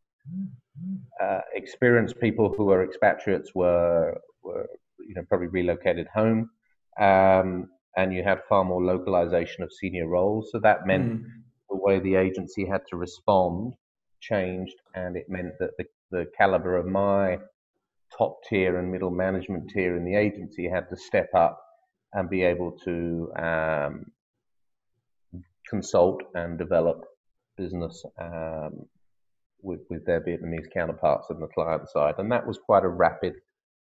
uh, 1.22 1.42
experienced 1.54 2.20
people 2.20 2.54
who 2.56 2.66
were 2.66 2.84
expatriates 2.84 3.54
were, 3.56 4.20
were 4.44 4.68
you 5.00 5.16
know, 5.16 5.24
probably 5.28 5.48
relocated 5.48 6.08
home. 6.14 6.50
Um, 7.00 7.70
and 7.96 8.14
you 8.14 8.24
had 8.24 8.42
far 8.50 8.64
more 8.64 8.84
localization 8.84 9.64
of 9.64 9.72
senior 9.72 10.08
roles. 10.08 10.50
So 10.52 10.60
that 10.60 10.88
meant 10.88 11.22
mm. 11.22 11.26
the 11.70 11.78
way 11.78 12.00
the 12.00 12.16
agency 12.16 12.66
had 12.66 12.82
to 12.90 12.98
respond 12.98 13.76
changed, 14.20 14.76
and 14.96 15.16
it 15.16 15.26
meant 15.30 15.54
that 15.60 15.72
the, 15.78 15.86
the 16.12 16.26
caliber 16.38 16.78
of 16.78 16.86
my 16.86 17.38
top 18.18 18.40
tier 18.48 18.78
and 18.78 18.92
middle 18.92 19.12
management 19.12 19.70
tier 19.70 19.98
in 19.98 20.06
the 20.06 20.16
agency 20.16 20.70
had 20.70 20.90
to 20.90 20.96
step 20.96 21.30
up 21.36 21.60
and 22.14 22.30
be 22.30 22.44
able 22.44 22.72
to 22.72 23.32
um, 23.38 24.06
consult 25.68 26.22
and 26.36 26.58
develop 26.58 27.06
business 27.58 28.04
um, 28.20 28.86
with, 29.64 29.80
with 29.90 30.06
their 30.06 30.22
Vietnamese 30.22 30.72
counterparts 30.74 31.28
on 31.30 31.40
the 31.40 31.48
client 31.48 31.90
side, 31.90 32.16
and 32.18 32.32
that 32.32 32.46
was 32.46 32.60
quite 32.66 32.84
a 32.84 32.90
rapid 32.90 33.34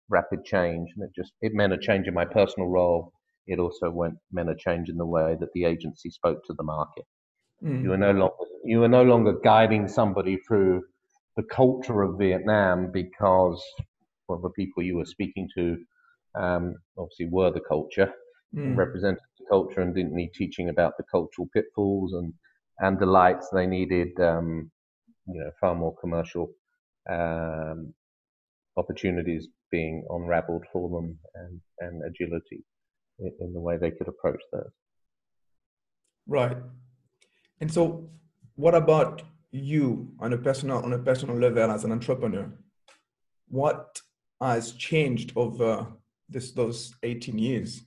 rapid 0.08 0.44
change, 0.44 0.90
and 0.94 1.04
it 1.04 1.10
just 1.14 1.32
it 1.40 1.52
meant 1.54 1.72
a 1.72 1.78
change 1.78 2.06
in 2.06 2.14
my 2.14 2.24
personal 2.24 2.68
role. 2.68 3.12
It 3.46 3.58
also 3.58 3.90
went 3.90 4.14
meant 4.30 4.50
a 4.50 4.56
change 4.56 4.88
in 4.88 4.96
the 4.96 5.06
way 5.06 5.36
that 5.40 5.52
the 5.54 5.64
agency 5.64 6.10
spoke 6.10 6.44
to 6.46 6.54
the 6.54 6.62
market. 6.62 7.04
Mm. 7.62 7.82
You 7.82 7.90
were 7.90 7.98
no 7.98 8.12
longer 8.12 8.34
you 8.64 8.80
were 8.80 8.88
no 8.88 9.02
longer 9.02 9.34
guiding 9.44 9.88
somebody 9.88 10.38
through 10.46 10.82
the 11.36 11.42
culture 11.44 12.02
of 12.02 12.18
Vietnam 12.18 12.90
because 12.92 13.62
well, 14.28 14.40
the 14.40 14.50
people 14.50 14.82
you 14.82 14.96
were 14.96 15.04
speaking 15.04 15.48
to 15.56 15.76
um, 16.38 16.74
obviously 16.98 17.28
were 17.30 17.50
the 17.50 17.60
culture, 17.60 18.10
mm. 18.54 18.76
represented 18.76 19.20
the 19.38 19.46
culture, 19.50 19.80
and 19.80 19.94
didn't 19.94 20.14
need 20.14 20.30
teaching 20.34 20.68
about 20.68 20.96
the 20.96 21.04
cultural 21.10 21.48
pitfalls 21.54 22.12
and 22.12 22.32
and 22.78 22.98
delights. 22.98 23.48
They 23.52 23.66
needed 23.66 24.18
um, 24.20 24.70
you 25.26 25.40
know 25.40 25.50
far 25.60 25.74
more 25.74 25.94
commercial 26.00 26.50
um, 27.10 27.92
opportunities 28.76 29.48
being 29.70 30.04
unraveled 30.10 30.64
for 30.72 30.88
them 30.90 31.18
and, 31.34 31.60
and 31.80 32.02
agility 32.04 32.64
in, 33.18 33.32
in 33.40 33.52
the 33.52 33.60
way 33.60 33.76
they 33.76 33.90
could 33.90 34.08
approach 34.08 34.40
those. 34.52 34.70
Right. 36.26 36.56
And 37.60 37.72
so, 37.72 38.10
what 38.54 38.74
about 38.74 39.22
you 39.50 40.12
on 40.20 40.32
a 40.32 40.38
personal 40.38 40.78
on 40.78 40.92
a 40.92 40.98
personal 40.98 41.36
level 41.36 41.70
as 41.70 41.84
an 41.84 41.92
entrepreneur? 41.92 42.50
What 43.48 44.00
has 44.40 44.72
changed 44.72 45.32
over 45.36 45.86
this 46.28 46.52
those 46.52 46.94
18 47.02 47.38
years? 47.38 47.82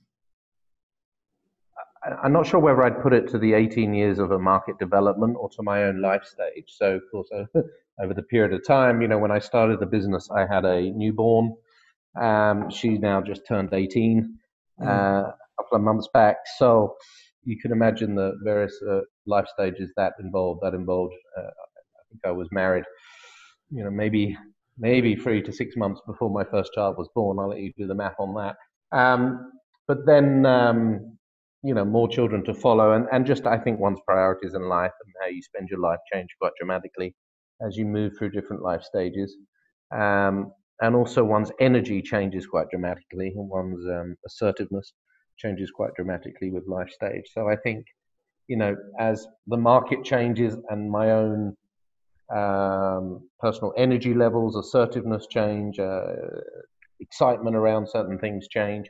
I'm 2.22 2.32
not 2.32 2.46
sure 2.46 2.60
whether 2.60 2.82
I'd 2.82 3.02
put 3.02 3.12
it 3.12 3.28
to 3.30 3.38
the 3.38 3.54
18 3.54 3.94
years 3.94 4.18
of 4.18 4.30
a 4.30 4.38
market 4.38 4.78
development 4.78 5.36
or 5.38 5.48
to 5.50 5.62
my 5.62 5.84
own 5.84 6.00
life 6.00 6.24
stage. 6.24 6.66
So, 6.68 6.96
of 6.96 7.02
course, 7.10 7.28
over 8.00 8.14
the 8.14 8.22
period 8.22 8.52
of 8.52 8.66
time, 8.66 9.02
you 9.02 9.08
know, 9.08 9.18
when 9.18 9.30
I 9.30 9.38
started 9.38 9.80
the 9.80 9.86
business, 9.86 10.28
I 10.30 10.46
had 10.46 10.64
a 10.64 10.90
newborn. 10.90 11.54
Um, 12.20 12.70
she's 12.70 12.98
now 13.00 13.20
just 13.20 13.46
turned 13.46 13.72
18 13.72 14.38
mm. 14.80 14.86
uh, 14.86 14.90
a 14.90 15.34
couple 15.58 15.76
of 15.76 15.82
months 15.82 16.08
back. 16.12 16.36
So, 16.58 16.96
you 17.46 17.56
can 17.58 17.72
imagine 17.72 18.14
the 18.14 18.36
various 18.42 18.76
uh, 18.90 19.00
life 19.24 19.46
stages 19.48 19.90
that 19.96 20.14
involved. 20.20 20.60
That 20.62 20.74
involved, 20.74 21.14
uh, 21.38 21.42
I 21.42 22.02
think 22.10 22.20
I 22.24 22.32
was 22.32 22.48
married, 22.50 22.84
you 23.70 23.84
know, 23.84 23.90
maybe 23.90 24.36
maybe 24.78 25.14
three 25.16 25.40
to 25.42 25.52
six 25.52 25.74
months 25.76 26.00
before 26.06 26.28
my 26.28 26.44
first 26.44 26.72
child 26.74 26.96
was 26.98 27.08
born. 27.14 27.38
I'll 27.38 27.48
let 27.48 27.60
you 27.60 27.72
do 27.78 27.86
the 27.86 27.94
math 27.94 28.16
on 28.18 28.34
that. 28.34 28.56
Um, 28.96 29.52
but 29.88 30.04
then, 30.04 30.44
um, 30.44 31.15
you 31.66 31.74
know, 31.74 31.84
more 31.84 32.08
children 32.08 32.44
to 32.44 32.54
follow, 32.54 32.92
and, 32.92 33.06
and 33.12 33.26
just 33.26 33.44
I 33.46 33.58
think 33.58 33.80
one's 33.80 34.00
priorities 34.06 34.54
in 34.54 34.68
life 34.68 34.92
and 35.04 35.14
how 35.20 35.28
you 35.28 35.42
spend 35.42 35.68
your 35.68 35.80
life 35.80 35.98
change 36.12 36.30
quite 36.40 36.52
dramatically 36.58 37.14
as 37.66 37.76
you 37.76 37.84
move 37.84 38.12
through 38.16 38.30
different 38.30 38.62
life 38.62 38.82
stages. 38.82 39.36
Um, 39.92 40.52
and 40.80 40.94
also 40.94 41.24
one's 41.24 41.50
energy 41.58 42.02
changes 42.02 42.46
quite 42.46 42.68
dramatically, 42.70 43.32
and 43.36 43.48
one's 43.48 43.84
um, 43.86 44.16
assertiveness 44.26 44.92
changes 45.38 45.70
quite 45.70 45.94
dramatically 45.96 46.50
with 46.50 46.64
life 46.68 46.90
stage. 46.90 47.24
So 47.32 47.48
I 47.48 47.56
think, 47.56 47.84
you 48.46 48.56
know, 48.56 48.76
as 48.98 49.26
the 49.46 49.56
market 49.56 50.04
changes 50.04 50.56
and 50.68 50.90
my 50.90 51.10
own 51.12 51.56
um, 52.34 53.28
personal 53.40 53.72
energy 53.76 54.14
levels, 54.14 54.56
assertiveness 54.56 55.26
change, 55.28 55.78
uh, 55.78 56.12
excitement 57.00 57.56
around 57.56 57.88
certain 57.88 58.18
things 58.18 58.48
change, 58.48 58.86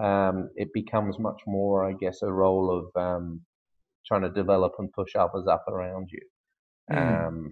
um, 0.00 0.50
it 0.56 0.72
becomes 0.72 1.18
much 1.18 1.40
more, 1.46 1.84
I 1.84 1.92
guess, 1.92 2.22
a 2.22 2.32
role 2.32 2.70
of 2.70 3.02
um, 3.02 3.42
trying 4.06 4.22
to 4.22 4.30
develop 4.30 4.74
and 4.78 4.92
push 4.92 5.14
others 5.16 5.46
up 5.46 5.66
around 5.68 6.08
you. 6.10 6.20
Mm. 6.90 7.50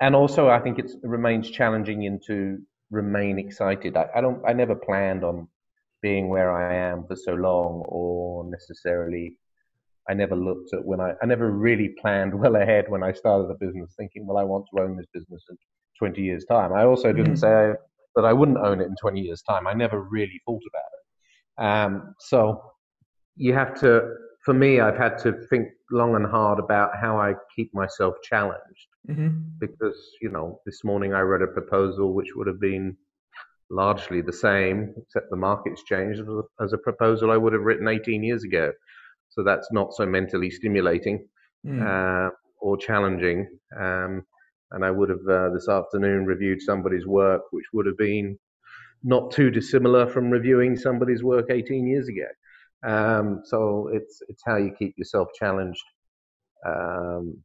and 0.00 0.14
also, 0.14 0.48
I 0.48 0.60
think 0.60 0.78
it 0.78 0.90
remains 1.02 1.50
challenging 1.50 2.04
in 2.04 2.20
to 2.26 2.58
remain 2.90 3.38
excited. 3.38 3.96
I, 3.96 4.06
I 4.16 4.20
don't. 4.20 4.42
I 4.46 4.52
never 4.52 4.74
planned 4.74 5.24
on 5.24 5.48
being 6.00 6.28
where 6.28 6.52
I 6.52 6.74
am 6.92 7.04
for 7.06 7.16
so 7.16 7.34
long, 7.34 7.82
or 7.86 8.44
necessarily, 8.48 9.36
I 10.08 10.14
never 10.14 10.36
looked 10.36 10.72
at 10.72 10.84
when 10.84 11.00
I, 11.00 11.12
I 11.22 11.26
never 11.26 11.50
really 11.50 11.94
planned 12.00 12.34
well 12.38 12.56
ahead 12.56 12.86
when 12.88 13.02
I 13.02 13.12
started 13.12 13.48
the 13.48 13.66
business, 13.66 13.94
thinking, 13.96 14.26
well, 14.26 14.38
I 14.38 14.44
want 14.44 14.66
to 14.72 14.82
own 14.82 14.96
this 14.96 15.06
business 15.12 15.42
in 15.50 15.56
20 15.98 16.22
years' 16.22 16.44
time. 16.44 16.72
I 16.72 16.84
also 16.84 17.12
didn't 17.12 17.34
mm-hmm. 17.34 17.72
say 17.72 17.78
that 18.16 18.24
I 18.24 18.32
wouldn't 18.32 18.58
own 18.58 18.80
it 18.80 18.86
in 18.86 18.96
20 18.96 19.20
years' 19.20 19.42
time. 19.42 19.66
I 19.66 19.74
never 19.74 20.00
really 20.02 20.40
thought 20.46 20.62
about 20.68 20.90
it. 20.92 21.64
Um, 21.66 22.14
so 22.18 22.62
you 23.36 23.54
have 23.54 23.78
to, 23.80 24.14
for 24.44 24.54
me, 24.54 24.80
I've 24.80 24.96
had 24.96 25.18
to 25.18 25.32
think 25.50 25.68
long 25.90 26.14
and 26.14 26.26
hard 26.26 26.58
about 26.58 26.96
how 27.00 27.18
I 27.18 27.34
keep 27.54 27.72
myself 27.74 28.14
challenged. 28.22 28.88
Mm-hmm. 29.08 29.40
Because, 29.58 30.00
you 30.22 30.30
know, 30.30 30.60
this 30.64 30.82
morning 30.84 31.12
I 31.12 31.20
read 31.20 31.42
a 31.42 31.46
proposal 31.46 32.14
which 32.14 32.34
would 32.34 32.46
have 32.46 32.60
been 32.60 32.96
largely 33.70 34.20
the 34.20 34.32
same, 34.32 34.94
except 34.96 35.30
the 35.30 35.36
market's 35.36 35.82
changed 35.84 36.22
as 36.60 36.72
a 36.72 36.78
proposal 36.78 37.30
I 37.30 37.36
would 37.36 37.52
have 37.52 37.62
written 37.62 37.88
18 37.88 38.22
years 38.22 38.44
ago. 38.44 38.72
So 39.30 39.42
that's 39.42 39.72
not 39.72 39.92
so 39.94 40.06
mentally 40.06 40.50
stimulating 40.50 41.26
mm. 41.66 41.82
uh, 41.82 42.30
or 42.60 42.76
challenging. 42.76 43.48
Um, 43.78 44.24
and 44.74 44.84
I 44.84 44.90
would 44.90 45.08
have 45.08 45.26
uh, 45.30 45.50
this 45.50 45.68
afternoon 45.68 46.26
reviewed 46.26 46.60
somebody's 46.60 47.06
work, 47.06 47.42
which 47.52 47.66
would 47.72 47.86
have 47.86 47.96
been 47.96 48.38
not 49.02 49.30
too 49.30 49.50
dissimilar 49.50 50.06
from 50.06 50.30
reviewing 50.30 50.76
somebody's 50.76 51.22
work 51.22 51.46
18 51.50 51.86
years 51.86 52.08
ago. 52.08 52.26
Um, 52.84 53.42
so 53.44 53.88
it's 53.92 54.20
it's 54.28 54.42
how 54.44 54.56
you 54.56 54.72
keep 54.78 54.94
yourself 54.98 55.28
challenged 55.38 55.84
um, 56.66 57.36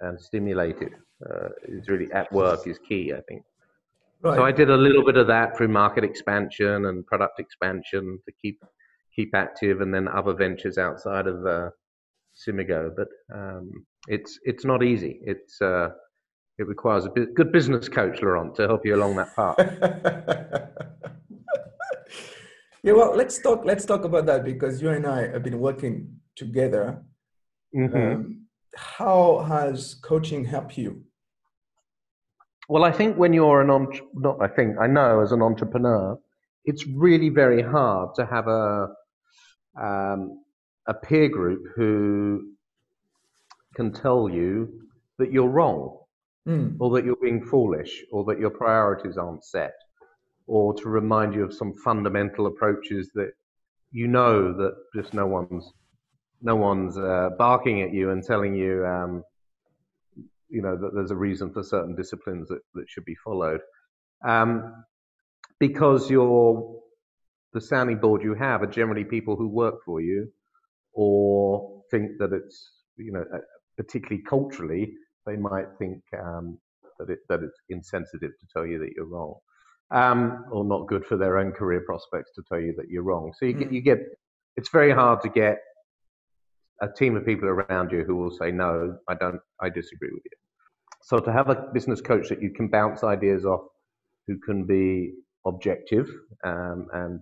and 0.00 0.20
stimulated. 0.20 0.92
Uh, 1.28 1.48
is 1.64 1.88
really 1.88 2.12
at 2.12 2.30
work 2.32 2.66
is 2.66 2.78
key, 2.78 3.12
I 3.12 3.20
think. 3.28 3.42
Right. 4.22 4.36
So 4.36 4.44
I 4.44 4.52
did 4.52 4.70
a 4.70 4.76
little 4.76 5.04
bit 5.04 5.16
of 5.16 5.26
that 5.26 5.56
through 5.56 5.68
market 5.68 6.04
expansion 6.04 6.86
and 6.86 7.06
product 7.06 7.40
expansion 7.40 8.18
to 8.24 8.32
keep 8.40 8.62
keep 9.14 9.34
active, 9.34 9.80
and 9.80 9.92
then 9.92 10.08
other 10.08 10.34
ventures 10.34 10.78
outside 10.78 11.26
of 11.26 11.44
uh, 11.46 11.70
Cimigo. 12.36 12.90
But 12.94 13.08
um, 13.34 13.86
it's 14.08 14.38
it's 14.44 14.64
not 14.64 14.82
easy. 14.82 15.20
It's 15.24 15.60
uh, 15.60 15.88
it 16.58 16.66
requires 16.66 17.04
a 17.04 17.10
good 17.10 17.52
business 17.52 17.88
coach, 17.88 18.22
Laurent, 18.22 18.54
to 18.56 18.66
help 18.66 18.86
you 18.86 18.96
along 18.96 19.16
that 19.16 19.36
path. 19.36 19.56
yeah, 22.82 22.92
well, 22.92 23.14
let's 23.14 23.38
talk. 23.38 23.64
Let's 23.64 23.84
talk 23.84 24.04
about 24.04 24.26
that 24.26 24.44
because 24.44 24.80
you 24.80 24.88
and 24.88 25.06
I 25.06 25.28
have 25.28 25.42
been 25.42 25.60
working 25.60 26.18
together. 26.34 27.02
Mm-hmm. 27.74 27.96
Um, 27.96 28.46
how 28.76 29.44
has 29.48 29.94
coaching 29.94 30.44
helped 30.44 30.76
you 30.76 31.02
Well, 32.68 32.84
I 32.84 32.92
think 32.92 33.16
when 33.16 33.32
you're 33.32 33.62
an 33.62 33.70
entre- 33.70 34.06
not 34.14 34.40
I 34.40 34.48
think 34.48 34.76
I 34.78 34.86
know 34.86 35.20
as 35.20 35.32
an 35.32 35.42
entrepreneur, 35.42 36.18
it's 36.64 36.86
really 36.86 37.28
very 37.28 37.62
hard 37.62 38.14
to 38.16 38.26
have 38.26 38.48
a 38.48 38.88
um, 39.80 40.42
a 40.86 40.94
peer 40.94 41.28
group 41.28 41.64
who 41.74 42.52
can 43.74 43.92
tell 43.92 44.28
you 44.28 44.82
that 45.18 45.32
you're 45.32 45.48
wrong, 45.48 45.98
mm. 46.46 46.76
or 46.78 46.90
that 46.90 47.04
you're 47.04 47.16
being 47.16 47.44
foolish, 47.44 48.02
or 48.12 48.24
that 48.24 48.38
your 48.38 48.50
priorities 48.50 49.16
aren't 49.16 49.44
set, 49.44 49.74
or 50.46 50.74
to 50.74 50.88
remind 50.88 51.34
you 51.34 51.44
of 51.44 51.52
some 51.52 51.72
fundamental 51.72 52.46
approaches 52.46 53.10
that 53.14 53.32
you 53.92 54.06
know 54.06 54.52
that 54.52 54.74
just 54.94 55.14
no 55.14 55.26
one's 55.26 55.72
no 56.42 56.56
one's 56.56 56.98
uh, 56.98 57.30
barking 57.38 57.82
at 57.82 57.92
you 57.92 58.10
and 58.10 58.22
telling 58.22 58.54
you 58.54 58.84
um, 58.86 59.22
you 60.48 60.62
know 60.62 60.76
that 60.76 60.94
there's 60.94 61.10
a 61.10 61.16
reason 61.16 61.52
for 61.52 61.62
certain 61.62 61.94
disciplines 61.96 62.48
that, 62.48 62.60
that 62.74 62.88
should 62.88 63.04
be 63.04 63.16
followed 63.24 63.60
um, 64.24 64.84
because 65.58 66.10
you're 66.10 66.80
the 67.52 67.60
sounding 67.60 67.98
board 67.98 68.22
you 68.22 68.34
have 68.34 68.62
are 68.62 68.66
generally 68.66 69.04
people 69.04 69.36
who 69.36 69.48
work 69.48 69.76
for 69.84 70.00
you 70.00 70.28
or 70.92 71.82
think 71.90 72.18
that 72.18 72.32
it's 72.32 72.70
you 72.96 73.12
know 73.12 73.24
uh, 73.34 73.38
particularly 73.76 74.22
culturally 74.28 74.92
they 75.26 75.36
might 75.36 75.66
think 75.78 76.00
um, 76.18 76.58
that 76.98 77.10
it 77.10 77.18
that 77.28 77.42
it's 77.42 77.58
insensitive 77.68 78.32
to 78.38 78.46
tell 78.52 78.66
you 78.66 78.78
that 78.78 78.90
you're 78.96 79.06
wrong 79.06 79.34
um, 79.90 80.44
or 80.50 80.64
not 80.64 80.86
good 80.86 81.04
for 81.04 81.16
their 81.16 81.38
own 81.38 81.52
career 81.52 81.82
prospects 81.86 82.32
to 82.34 82.42
tell 82.48 82.60
you 82.60 82.74
that 82.76 82.88
you're 82.88 83.02
wrong 83.02 83.32
so 83.38 83.46
you 83.46 83.54
mm. 83.54 83.58
get 83.58 83.72
you 83.72 83.80
get 83.80 83.98
it's 84.56 84.70
very 84.70 84.92
hard 84.92 85.20
to 85.22 85.28
get 85.28 85.58
a 86.82 86.88
team 86.88 87.16
of 87.16 87.24
people 87.24 87.48
around 87.48 87.90
you 87.90 88.04
who 88.04 88.16
will 88.16 88.30
say, 88.30 88.50
no, 88.50 88.98
I 89.08 89.14
don't, 89.14 89.40
I 89.60 89.68
disagree 89.68 90.10
with 90.12 90.22
you. 90.24 90.36
So 91.02 91.18
to 91.18 91.32
have 91.32 91.48
a 91.48 91.68
business 91.72 92.00
coach 92.00 92.28
that 92.28 92.42
you 92.42 92.50
can 92.50 92.68
bounce 92.68 93.04
ideas 93.04 93.44
off, 93.44 93.62
who 94.26 94.38
can 94.38 94.64
be 94.64 95.12
objective 95.46 96.08
um, 96.44 96.88
and 96.92 97.20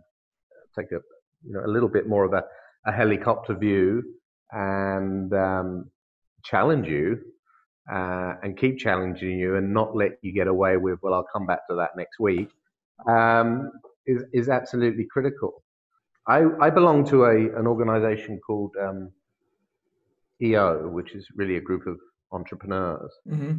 take 0.76 0.90
a, 0.92 1.00
you 1.46 1.52
know, 1.52 1.62
a 1.64 1.70
little 1.70 1.88
bit 1.88 2.08
more 2.08 2.24
of 2.24 2.32
a, 2.32 2.42
a 2.86 2.92
helicopter 2.92 3.54
view 3.54 4.02
and 4.52 5.32
um, 5.34 5.90
challenge 6.44 6.88
you 6.88 7.18
uh, 7.92 8.34
and 8.42 8.56
keep 8.56 8.78
challenging 8.78 9.38
you 9.38 9.56
and 9.56 9.72
not 9.72 9.94
let 9.94 10.12
you 10.22 10.32
get 10.32 10.46
away 10.46 10.76
with, 10.76 10.98
well, 11.02 11.14
I'll 11.14 11.26
come 11.32 11.46
back 11.46 11.66
to 11.68 11.76
that 11.76 11.90
next 11.96 12.18
week, 12.18 12.48
um, 13.08 13.70
is, 14.06 14.22
is 14.32 14.48
absolutely 14.48 15.06
critical. 15.10 15.62
I, 16.26 16.44
I 16.60 16.70
belong 16.70 17.06
to 17.08 17.24
a, 17.24 17.34
an 17.58 17.66
organization 17.66 18.40
called 18.44 18.72
um, 18.80 19.10
EO, 20.42 20.88
which 20.88 21.14
is 21.14 21.26
really 21.36 21.56
a 21.56 21.60
group 21.60 21.86
of 21.86 21.98
entrepreneurs. 22.32 23.12
Mm-hmm. 23.28 23.50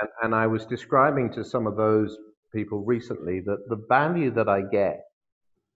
And, 0.00 0.08
and 0.22 0.34
I 0.34 0.46
was 0.46 0.64
describing 0.64 1.32
to 1.34 1.44
some 1.44 1.66
of 1.66 1.76
those 1.76 2.16
people 2.54 2.84
recently 2.84 3.40
that 3.40 3.68
the 3.68 3.84
value 3.88 4.30
that 4.32 4.48
I 4.48 4.62
get 4.62 5.02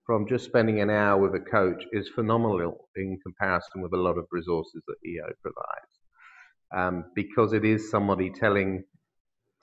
from 0.07 0.27
just 0.27 0.45
spending 0.45 0.81
an 0.81 0.91
hour 0.91 1.21
with 1.21 1.41
a 1.41 1.45
coach 1.45 1.85
is 1.93 2.09
phenomenal 2.09 2.89
in 2.97 3.19
comparison 3.23 3.83
with 3.83 3.93
a 3.93 3.97
lot 3.97 4.19
of 4.19 4.27
resources 4.33 4.83
that 4.89 4.97
EO 5.07 5.31
provides. 5.43 6.00
Um, 6.77 7.07
because 7.15 7.53
it 7.53 7.65
is 7.65 7.91
somebody 7.91 8.31
telling 8.31 8.85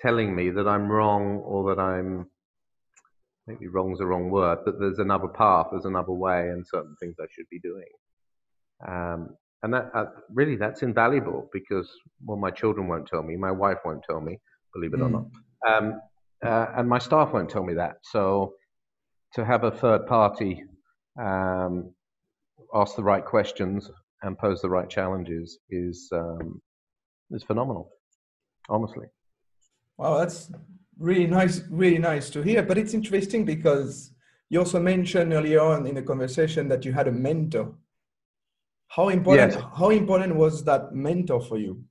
telling 0.02 0.36
me 0.36 0.50
that 0.52 0.68
I'm 0.68 0.90
wrong 0.90 1.42
or 1.44 1.74
that 1.74 1.82
I'm 1.82 2.30
maybe 3.48 3.68
wrong 3.68 3.94
is 3.94 4.00
the 4.00 4.06
wrong 4.06 4.30
word, 4.30 4.60
but 4.66 4.78
there's 4.80 5.00
another 5.00 5.30
path, 5.30 5.68
there's 5.72 5.86
another 5.86 6.12
way, 6.12 6.50
and 6.50 6.68
certain 6.68 6.96
things 7.00 7.16
I 7.20 7.26
should 7.32 7.50
be 7.50 7.60
doing. 7.60 7.86
Um, 8.86 9.30
and 9.64 9.74
that 9.74 9.90
uh, 9.94 10.06
really 10.34 10.56
that's 10.56 10.84
invaluable 10.84 11.50
because 11.52 11.90
well 12.24 12.38
my 12.38 12.52
children 12.52 12.88
won't 12.88 13.08
tell 13.08 13.24
me 13.24 13.36
my 13.36 13.52
wife 13.52 13.78
won't 13.84 14.04
tell 14.04 14.22
me 14.22 14.40
believe 14.74 14.94
it 14.94 15.00
mm. 15.00 15.06
or 15.06 15.10
not 15.10 15.26
hmm. 15.64 15.86
um, 15.86 16.02
uh, 16.46 16.68
and 16.78 16.88
my 16.88 17.00
staff 17.00 17.34
won't 17.34 17.50
tell 17.50 17.64
me 17.64 17.74
that 17.74 17.98
so 18.04 18.54
to 19.34 19.44
have 19.44 19.64
a 19.64 19.72
third 19.72 20.06
party 20.06 20.64
um, 21.20 21.92
ask 22.74 22.96
the 22.96 23.04
right 23.04 23.26
questions 23.26 23.90
and 24.22 24.38
pose 24.38 24.62
the 24.62 24.70
right 24.70 24.90
challenges 24.90 25.58
is 25.70 26.10
um, 26.14 26.62
is 27.32 27.44
phenomenal 27.44 27.90
honestly 28.70 29.08
wow 29.98 30.18
that's 30.18 30.52
really 30.98 31.28
nice 31.28 31.62
really 31.70 32.00
nice 32.00 32.30
to 32.30 32.42
hear 32.42 32.64
but 32.64 32.78
it's 32.78 32.94
interesting 32.94 33.46
because 33.46 34.12
you 34.50 34.60
also 34.60 34.80
mentioned 34.80 35.34
earlier 35.34 35.62
on 35.62 35.86
in 35.86 35.96
the 35.96 36.02
conversation 36.02 36.68
that 36.68 36.86
you 36.86 36.94
had 36.94 37.08
a 37.08 37.12
mentor 37.12 37.74
how 38.90 39.10
important? 39.10 39.54
Yes. 39.54 39.64
How 39.78 39.90
important 39.90 40.36
was 40.36 40.64
that 40.64 40.94
mentor 40.94 41.42
for 41.42 41.58
you? 41.58 41.84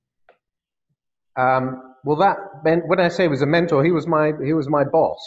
Um, 1.37 1.95
well, 2.03 2.17
that 2.17 2.37
when 2.63 2.99
I 2.99 3.09
say 3.09 3.23
he 3.23 3.29
was 3.29 3.41
a 3.41 3.45
mentor, 3.45 3.83
he 3.83 3.91
was 3.91 4.07
my 4.07 4.31
he 4.43 4.53
was 4.53 4.67
my 4.67 4.83
boss 4.83 5.19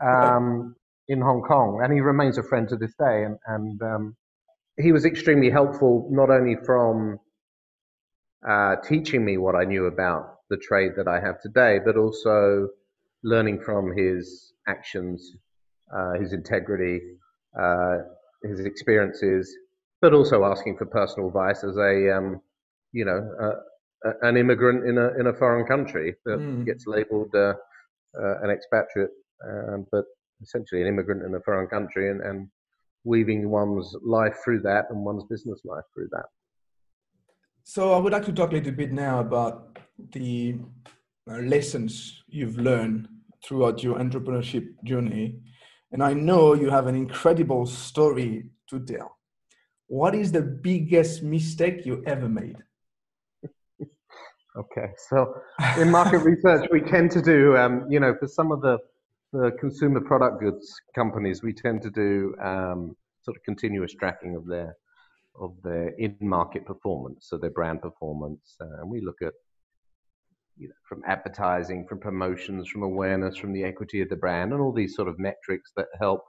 um, 0.00 0.76
in 1.08 1.20
Hong 1.20 1.42
Kong, 1.42 1.80
and 1.82 1.92
he 1.92 2.00
remains 2.00 2.38
a 2.38 2.42
friend 2.42 2.68
to 2.68 2.76
this 2.76 2.94
day. 2.98 3.24
And, 3.24 3.36
and 3.46 3.82
um, 3.82 4.16
he 4.78 4.92
was 4.92 5.04
extremely 5.04 5.50
helpful, 5.50 6.08
not 6.10 6.30
only 6.30 6.56
from 6.64 7.18
uh, 8.46 8.76
teaching 8.86 9.24
me 9.24 9.36
what 9.36 9.54
I 9.54 9.64
knew 9.64 9.86
about 9.86 10.36
the 10.50 10.56
trade 10.56 10.92
that 10.96 11.08
I 11.08 11.20
have 11.20 11.40
today, 11.40 11.78
but 11.84 11.96
also 11.96 12.68
learning 13.22 13.60
from 13.60 13.96
his 13.96 14.52
actions, 14.66 15.36
uh, 15.94 16.12
his 16.14 16.32
integrity, 16.32 17.00
uh, 17.58 17.98
his 18.42 18.60
experiences, 18.60 19.54
but 20.00 20.14
also 20.14 20.44
asking 20.44 20.76
for 20.76 20.86
personal 20.86 21.28
advice 21.28 21.64
as 21.64 21.76
a 21.76 22.16
um, 22.16 22.40
you 22.92 23.04
know 23.04 23.28
uh, 23.40 24.12
an 24.22 24.36
immigrant 24.36 24.86
in 24.86 24.98
a 24.98 25.08
in 25.18 25.26
a 25.26 25.32
foreign 25.34 25.66
country 25.66 26.14
that 26.24 26.38
mm. 26.38 26.64
gets 26.64 26.86
labelled 26.86 27.34
uh, 27.34 27.54
uh, 28.18 28.40
an 28.42 28.50
expatriate, 28.50 29.10
um, 29.46 29.86
but 29.90 30.04
essentially 30.42 30.82
an 30.82 30.88
immigrant 30.88 31.24
in 31.24 31.34
a 31.34 31.40
foreign 31.40 31.68
country, 31.68 32.10
and, 32.10 32.20
and 32.20 32.48
weaving 33.04 33.50
one's 33.50 33.94
life 34.02 34.36
through 34.44 34.60
that 34.60 34.86
and 34.90 35.04
one's 35.04 35.24
business 35.24 35.60
life 35.64 35.84
through 35.94 36.08
that. 36.12 36.26
So 37.70 37.92
I 37.92 37.98
would 37.98 38.14
like 38.14 38.24
to 38.24 38.32
talk 38.32 38.52
a 38.52 38.54
little 38.54 38.72
bit 38.72 38.92
now 38.92 39.20
about 39.20 39.78
the 40.12 40.56
uh, 41.30 41.36
lessons 41.40 42.22
you've 42.26 42.56
learned 42.56 43.08
throughout 43.44 43.82
your 43.82 43.98
entrepreneurship 43.98 44.68
journey. 44.84 45.40
And 45.92 46.02
I 46.02 46.14
know 46.14 46.54
you 46.54 46.70
have 46.70 46.86
an 46.86 46.94
incredible 46.94 47.66
story 47.66 48.46
to 48.70 48.80
tell 48.80 49.18
what 49.86 50.14
is 50.14 50.32
the 50.32 50.40
biggest 50.40 51.22
mistake 51.22 51.84
you 51.84 52.02
ever 52.06 52.26
made? 52.26 52.56
okay, 54.56 54.88
so 55.10 55.34
in 55.76 55.90
market 55.90 56.20
research, 56.20 56.66
we 56.72 56.80
tend 56.80 57.10
to 57.10 57.20
do, 57.20 57.54
um, 57.58 57.84
you 57.90 58.00
know, 58.00 58.14
for 58.18 58.28
some 58.28 58.50
of 58.50 58.62
the, 58.62 58.78
the 59.34 59.50
consumer 59.60 60.00
product 60.00 60.40
goods 60.40 60.74
companies, 60.94 61.42
we 61.42 61.52
tend 61.52 61.82
to 61.82 61.90
do 61.90 62.34
um, 62.42 62.96
sort 63.20 63.36
of 63.36 63.42
continuous 63.44 63.92
tracking 63.92 64.36
of 64.36 64.46
their 64.46 64.74
of 65.40 65.54
their 65.62 65.88
in-market 65.98 66.66
performance, 66.66 67.26
so 67.28 67.38
their 67.38 67.50
brand 67.50 67.82
performance, 67.82 68.56
uh, 68.60 68.80
and 68.80 68.90
we 68.90 69.00
look 69.00 69.22
at 69.22 69.32
you 70.56 70.68
know, 70.68 70.74
from 70.88 71.02
advertising, 71.06 71.86
from 71.86 72.00
promotions, 72.00 72.68
from 72.68 72.82
awareness, 72.82 73.36
from 73.36 73.52
the 73.52 73.62
equity 73.62 74.00
of 74.00 74.08
the 74.08 74.16
brand, 74.16 74.52
and 74.52 74.60
all 74.60 74.72
these 74.72 74.96
sort 74.96 75.08
of 75.08 75.18
metrics 75.18 75.70
that 75.76 75.86
help 76.00 76.22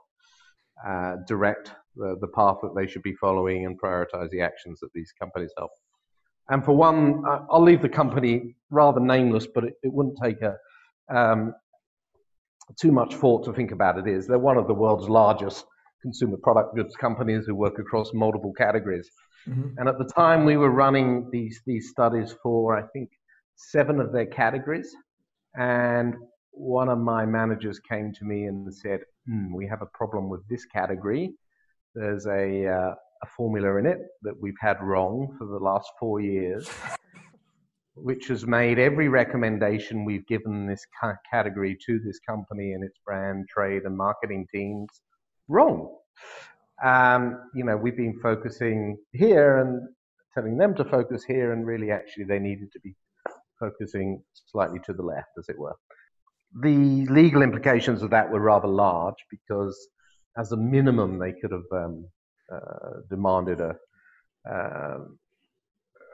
uh, 0.86 1.16
direct 1.26 1.72
the, 1.96 2.16
the 2.20 2.28
path 2.28 2.56
that 2.62 2.74
they 2.76 2.86
should 2.86 3.02
be 3.02 3.14
following 3.14 3.66
and 3.66 3.80
prioritize 3.80 4.30
the 4.30 4.40
actions 4.40 4.78
that 4.80 4.92
these 4.94 5.12
companies 5.20 5.52
help. 5.58 5.70
And 6.48 6.64
for 6.64 6.72
one, 6.72 7.22
I'll 7.50 7.62
leave 7.62 7.82
the 7.82 7.88
company 7.88 8.56
rather 8.70 9.00
nameless, 9.00 9.46
but 9.52 9.64
it, 9.64 9.74
it 9.82 9.92
wouldn't 9.92 10.18
take 10.22 10.40
a, 10.42 10.56
um, 11.14 11.54
too 12.80 12.92
much 12.92 13.14
thought 13.14 13.44
to 13.44 13.52
think 13.52 13.72
about 13.72 13.98
it. 13.98 14.08
Is 14.08 14.26
they're 14.26 14.38
one 14.38 14.56
of 14.56 14.66
the 14.66 14.74
world's 14.74 15.08
largest 15.08 15.64
consumer 16.02 16.36
product 16.36 16.74
goods 16.74 16.96
companies 16.96 17.46
who 17.46 17.54
work 17.54 17.78
across 17.78 18.12
multiple 18.12 18.52
categories. 18.52 19.10
Mm-hmm. 19.48 19.78
And 19.78 19.88
at 19.88 19.98
the 19.98 20.04
time, 20.04 20.44
we 20.44 20.56
were 20.56 20.70
running 20.70 21.28
these 21.30 21.60
these 21.66 21.90
studies 21.90 22.34
for 22.42 22.76
I 22.76 22.82
think 22.92 23.10
seven 23.56 24.00
of 24.00 24.12
their 24.12 24.26
categories, 24.26 24.94
and 25.56 26.14
one 26.50 26.88
of 26.88 26.98
my 26.98 27.24
managers 27.24 27.78
came 27.78 28.12
to 28.14 28.24
me 28.24 28.44
and 28.44 28.72
said, 28.74 29.00
mm, 29.28 29.52
"We 29.52 29.66
have 29.66 29.82
a 29.82 29.86
problem 29.86 30.28
with 30.28 30.46
this 30.48 30.66
category, 30.66 31.34
there's 31.94 32.26
a, 32.26 32.66
uh, 32.66 32.94
a 33.22 33.26
formula 33.36 33.76
in 33.76 33.86
it 33.86 33.98
that 34.22 34.40
we've 34.40 34.54
had 34.60 34.80
wrong 34.80 35.34
for 35.38 35.46
the 35.46 35.58
last 35.58 35.90
four 35.98 36.20
years, 36.20 36.68
which 37.94 38.28
has 38.28 38.46
made 38.46 38.78
every 38.78 39.08
recommendation 39.08 40.04
we've 40.04 40.26
given 40.26 40.66
this 40.66 40.86
category 41.30 41.76
to 41.86 41.98
this 41.98 42.20
company 42.20 42.72
and 42.72 42.84
its 42.84 42.98
brand, 43.04 43.48
trade, 43.48 43.82
and 43.84 43.96
marketing 43.96 44.46
teams 44.52 44.88
wrong. 45.50 45.78
Um, 46.84 47.22
you 47.54 47.64
know, 47.64 47.76
we've 47.76 47.96
been 47.96 48.20
focusing 48.22 48.98
here 49.12 49.58
and 49.58 49.88
telling 50.34 50.58
them 50.58 50.74
to 50.76 50.84
focus 50.84 51.24
here, 51.24 51.52
and 51.52 51.66
really, 51.66 51.90
actually, 51.92 52.24
they 52.26 52.40
needed 52.40 52.72
to 52.74 52.80
be 52.80 52.94
focusing 53.60 54.22
slightly 54.52 54.80
to 54.86 54.94
the 54.94 55.02
left, 55.04 55.30
as 55.38 55.48
it 55.50 55.58
were. 55.58 55.76
The 56.62 57.06
legal 57.08 57.42
implications 57.42 58.02
of 58.02 58.10
that 58.10 58.30
were 58.30 58.40
rather 58.40 58.68
large 58.68 59.20
because 59.30 59.76
as 60.38 60.52
a 60.52 60.58
minimum, 60.58 61.18
they 61.18 61.32
could 61.32 61.52
have 61.52 61.70
um, 61.72 62.06
uh, 62.52 63.00
demanded 63.10 63.60
a 63.60 63.76
um, 64.50 65.18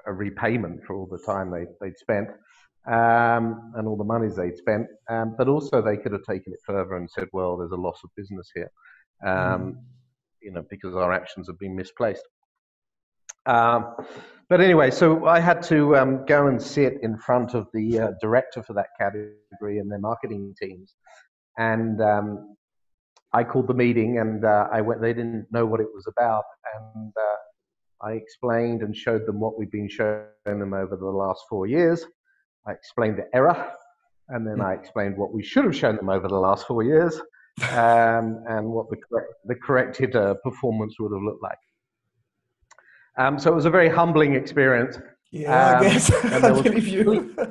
a 0.06 0.12
repayment 0.12 0.84
for 0.86 0.96
all 0.96 1.06
the 1.06 1.22
time 1.26 1.50
they 1.52 1.66
they'd 1.80 1.98
spent. 1.98 2.28
um, 2.86 3.72
and 3.76 3.88
all 3.88 3.96
the 3.96 4.04
monies 4.04 4.36
they'd 4.36 4.56
spent. 4.58 4.86
Um, 5.10 5.34
but 5.38 5.48
also, 5.48 5.82
they 5.82 5.96
could 5.96 6.12
have 6.12 6.24
taken 6.24 6.52
it 6.52 6.60
further 6.66 6.96
and 6.96 7.10
said, 7.10 7.28
"Well, 7.32 7.56
there's 7.56 7.72
a 7.72 7.76
loss 7.76 8.00
of 8.04 8.10
business 8.16 8.50
here, 8.54 8.70
um, 9.24 9.30
mm. 9.30 9.76
you 10.40 10.52
know, 10.52 10.64
because 10.68 10.94
our 10.94 11.12
actions 11.12 11.46
have 11.48 11.58
been 11.58 11.76
misplaced." 11.76 12.24
Um, 13.46 13.94
but 14.48 14.60
anyway, 14.60 14.90
so 14.90 15.26
I 15.26 15.40
had 15.40 15.62
to 15.64 15.96
um, 15.96 16.24
go 16.26 16.46
and 16.46 16.60
sit 16.60 16.98
in 17.02 17.16
front 17.18 17.54
of 17.54 17.68
the 17.72 17.98
uh, 17.98 18.10
director 18.20 18.62
for 18.62 18.72
that 18.74 18.88
category 18.98 19.78
and 19.78 19.90
their 19.90 20.00
marketing 20.00 20.54
teams, 20.60 20.94
and 21.58 22.00
um, 22.00 22.56
I 23.32 23.44
called 23.44 23.68
the 23.68 23.74
meeting, 23.74 24.18
and 24.18 24.44
uh, 24.44 24.68
I 24.72 24.80
went. 24.80 25.00
They 25.00 25.12
didn't 25.12 25.46
know 25.50 25.66
what 25.66 25.80
it 25.80 25.88
was 25.92 26.06
about, 26.06 26.44
and 26.74 27.12
uh, 27.16 28.06
I 28.06 28.12
explained 28.12 28.82
and 28.82 28.96
showed 28.96 29.26
them 29.26 29.40
what 29.40 29.58
we'd 29.58 29.70
been 29.70 29.88
showing 29.88 30.26
them 30.44 30.74
over 30.74 30.96
the 30.96 31.06
last 31.06 31.42
four 31.48 31.66
years 31.66 32.04
I 32.66 32.72
explained 32.72 33.16
the 33.16 33.28
error, 33.34 33.72
and 34.28 34.46
then 34.46 34.60
I 34.60 34.74
explained 34.74 35.16
what 35.16 35.32
we 35.32 35.42
should 35.42 35.64
have 35.64 35.76
shown 35.76 35.96
them 35.96 36.08
over 36.08 36.26
the 36.26 36.38
last 36.38 36.66
four 36.66 36.82
years, 36.82 37.20
um, 37.62 38.42
and 38.48 38.66
what 38.66 38.88
the, 38.90 38.96
correct, 38.96 39.32
the 39.44 39.54
corrected 39.54 40.16
uh, 40.16 40.34
performance 40.42 40.96
would 40.98 41.12
have 41.12 41.22
looked 41.22 41.42
like. 41.42 41.58
Um, 43.18 43.38
so 43.38 43.50
it 43.50 43.54
was 43.54 43.64
a 43.64 43.70
very 43.70 43.88
humbling 43.88 44.34
experience. 44.34 44.98
Yeah, 45.32 45.78
um, 45.78 45.86
I 45.86 45.88
guess. 45.88 46.10
And 46.24 46.44
there 46.44 46.52
was 46.52 46.62
complete, 46.62 47.48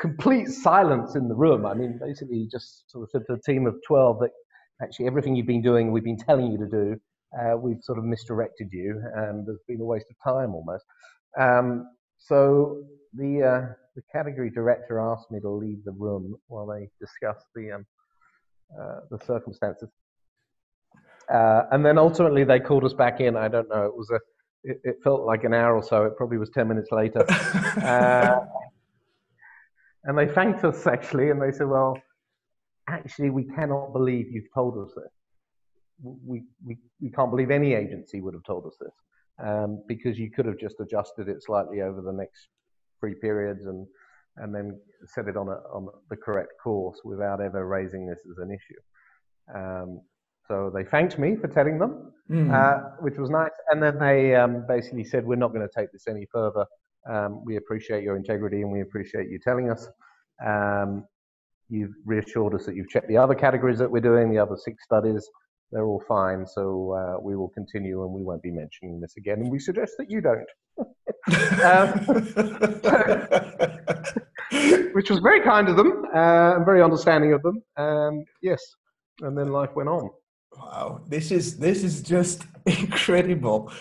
complete 0.00 0.48
silence 0.48 1.14
in 1.14 1.28
the 1.28 1.34
room. 1.34 1.64
I 1.64 1.74
mean, 1.74 1.98
basically, 2.04 2.38
he 2.38 2.48
just 2.50 2.90
sort 2.90 3.04
of 3.04 3.10
said 3.10 3.22
to 3.28 3.34
a 3.34 3.40
team 3.40 3.66
of 3.66 3.76
12 3.86 4.18
that 4.20 4.30
actually 4.82 5.06
everything 5.06 5.36
you've 5.36 5.46
been 5.46 5.62
doing, 5.62 5.92
we've 5.92 6.04
been 6.04 6.18
telling 6.18 6.50
you 6.50 6.58
to 6.58 6.66
do, 6.66 7.00
uh, 7.40 7.56
we've 7.56 7.82
sort 7.82 7.98
of 7.98 8.04
misdirected 8.04 8.68
you, 8.72 9.00
and 9.14 9.46
there's 9.46 9.62
been 9.68 9.80
a 9.80 9.84
waste 9.84 10.06
of 10.10 10.32
time 10.32 10.54
almost. 10.54 10.84
Um, 11.38 11.86
so 12.18 12.82
the 13.14 13.42
uh, 13.42 13.74
the 13.94 14.02
category 14.12 14.50
director 14.50 15.00
asked 15.00 15.30
me 15.30 15.40
to 15.40 15.48
leave 15.48 15.84
the 15.84 15.92
room 15.92 16.36
while 16.48 16.66
they 16.66 16.88
discussed 17.00 17.46
the 17.54 17.72
um, 17.72 17.86
the 19.10 19.18
circumstances. 19.24 19.88
Uh, 21.32 21.62
and 21.70 21.84
then 21.84 21.98
ultimately 21.98 22.44
they 22.44 22.60
called 22.60 22.84
us 22.84 22.92
back 22.92 23.20
in. 23.20 23.36
I 23.36 23.48
don't 23.48 23.68
know. 23.68 23.84
It 23.84 23.96
was 23.96 24.10
a. 24.10 24.18
It, 24.64 24.80
it 24.84 24.96
felt 25.02 25.22
like 25.22 25.44
an 25.44 25.54
hour 25.54 25.74
or 25.74 25.82
so. 25.82 26.04
It 26.04 26.16
probably 26.16 26.38
was 26.38 26.50
ten 26.50 26.68
minutes 26.68 26.90
later. 26.90 27.24
Uh, 27.82 28.44
and 30.04 30.18
they 30.18 30.26
thanked 30.26 30.64
us 30.64 30.86
actually, 30.86 31.30
and 31.30 31.40
they 31.40 31.52
said, 31.52 31.68
"Well, 31.68 31.96
actually, 32.88 33.30
we 33.30 33.44
cannot 33.44 33.92
believe 33.92 34.26
you've 34.30 34.52
told 34.54 34.76
us 34.78 34.92
this. 34.94 35.12
We 36.02 36.42
we 36.64 36.76
we 37.00 37.10
can't 37.10 37.30
believe 37.30 37.50
any 37.50 37.74
agency 37.74 38.20
would 38.20 38.34
have 38.34 38.42
told 38.44 38.66
us 38.66 38.76
this." 38.80 38.92
Um, 39.38 39.82
because 39.88 40.18
you 40.18 40.30
could 40.30 40.46
have 40.46 40.58
just 40.58 40.80
adjusted 40.80 41.28
it 41.28 41.42
slightly 41.42 41.80
over 41.80 42.02
the 42.02 42.12
next 42.12 42.48
three 43.00 43.14
periods 43.14 43.66
and 43.66 43.86
and 44.36 44.54
then 44.54 44.78
set 45.06 45.28
it 45.28 45.36
on 45.36 45.48
a, 45.48 45.58
on 45.74 45.88
the 46.10 46.16
correct 46.16 46.52
course 46.62 46.98
without 47.04 47.40
ever 47.40 47.66
raising 47.66 48.06
this 48.06 48.20
as 48.30 48.38
an 48.38 48.50
issue. 48.50 49.58
Um, 49.58 50.00
so 50.48 50.70
they 50.74 50.84
thanked 50.84 51.18
me 51.18 51.36
for 51.36 51.48
telling 51.48 51.78
them, 51.78 52.12
mm. 52.30 52.52
uh, 52.52 52.96
which 53.00 53.18
was 53.18 53.30
nice. 53.30 53.50
And 53.70 53.82
then 53.82 53.98
they 53.98 54.34
um, 54.34 54.64
basically 54.66 55.04
said, 55.04 55.24
"We're 55.24 55.36
not 55.36 55.52
going 55.52 55.66
to 55.66 55.80
take 55.80 55.92
this 55.92 56.08
any 56.08 56.26
further. 56.32 56.66
Um, 57.08 57.44
we 57.44 57.56
appreciate 57.56 58.02
your 58.04 58.16
integrity 58.16 58.62
and 58.62 58.70
we 58.70 58.80
appreciate 58.80 59.28
you 59.28 59.38
telling 59.38 59.70
us. 59.70 59.88
Um, 60.44 61.04
you've 61.68 61.94
reassured 62.04 62.54
us 62.54 62.66
that 62.66 62.76
you've 62.76 62.88
checked 62.88 63.08
the 63.08 63.16
other 63.16 63.34
categories 63.34 63.78
that 63.78 63.90
we're 63.90 64.00
doing, 64.00 64.30
the 64.30 64.38
other 64.38 64.56
six 64.56 64.84
studies, 64.84 65.28
they're 65.72 65.86
all 65.86 66.02
fine. 66.06 66.46
So 66.46 66.92
uh, 66.92 67.20
we 67.20 67.34
will 67.34 67.48
continue 67.48 68.04
and 68.04 68.12
we 68.12 68.22
won't 68.22 68.42
be 68.42 68.50
mentioning 68.50 69.00
this 69.00 69.16
again. 69.16 69.40
And 69.40 69.50
we 69.50 69.58
suggest 69.58 69.94
that 69.98 70.10
you 70.10 70.20
don't. 70.20 70.46
um, 71.62 71.88
which 74.92 75.10
was 75.10 75.20
very 75.20 75.40
kind 75.40 75.68
of 75.68 75.76
them 75.76 76.04
uh, 76.14 76.56
and 76.56 76.64
very 76.64 76.82
understanding 76.82 77.32
of 77.32 77.42
them. 77.42 77.62
Um, 77.76 78.24
yes. 78.42 78.62
And 79.20 79.36
then 79.36 79.48
life 79.48 79.74
went 79.74 79.88
on. 79.88 80.10
Wow, 80.56 81.02
this 81.08 81.30
is 81.30 81.58
this 81.58 81.82
is 81.82 82.02
just 82.02 82.44
incredible. 82.66 83.72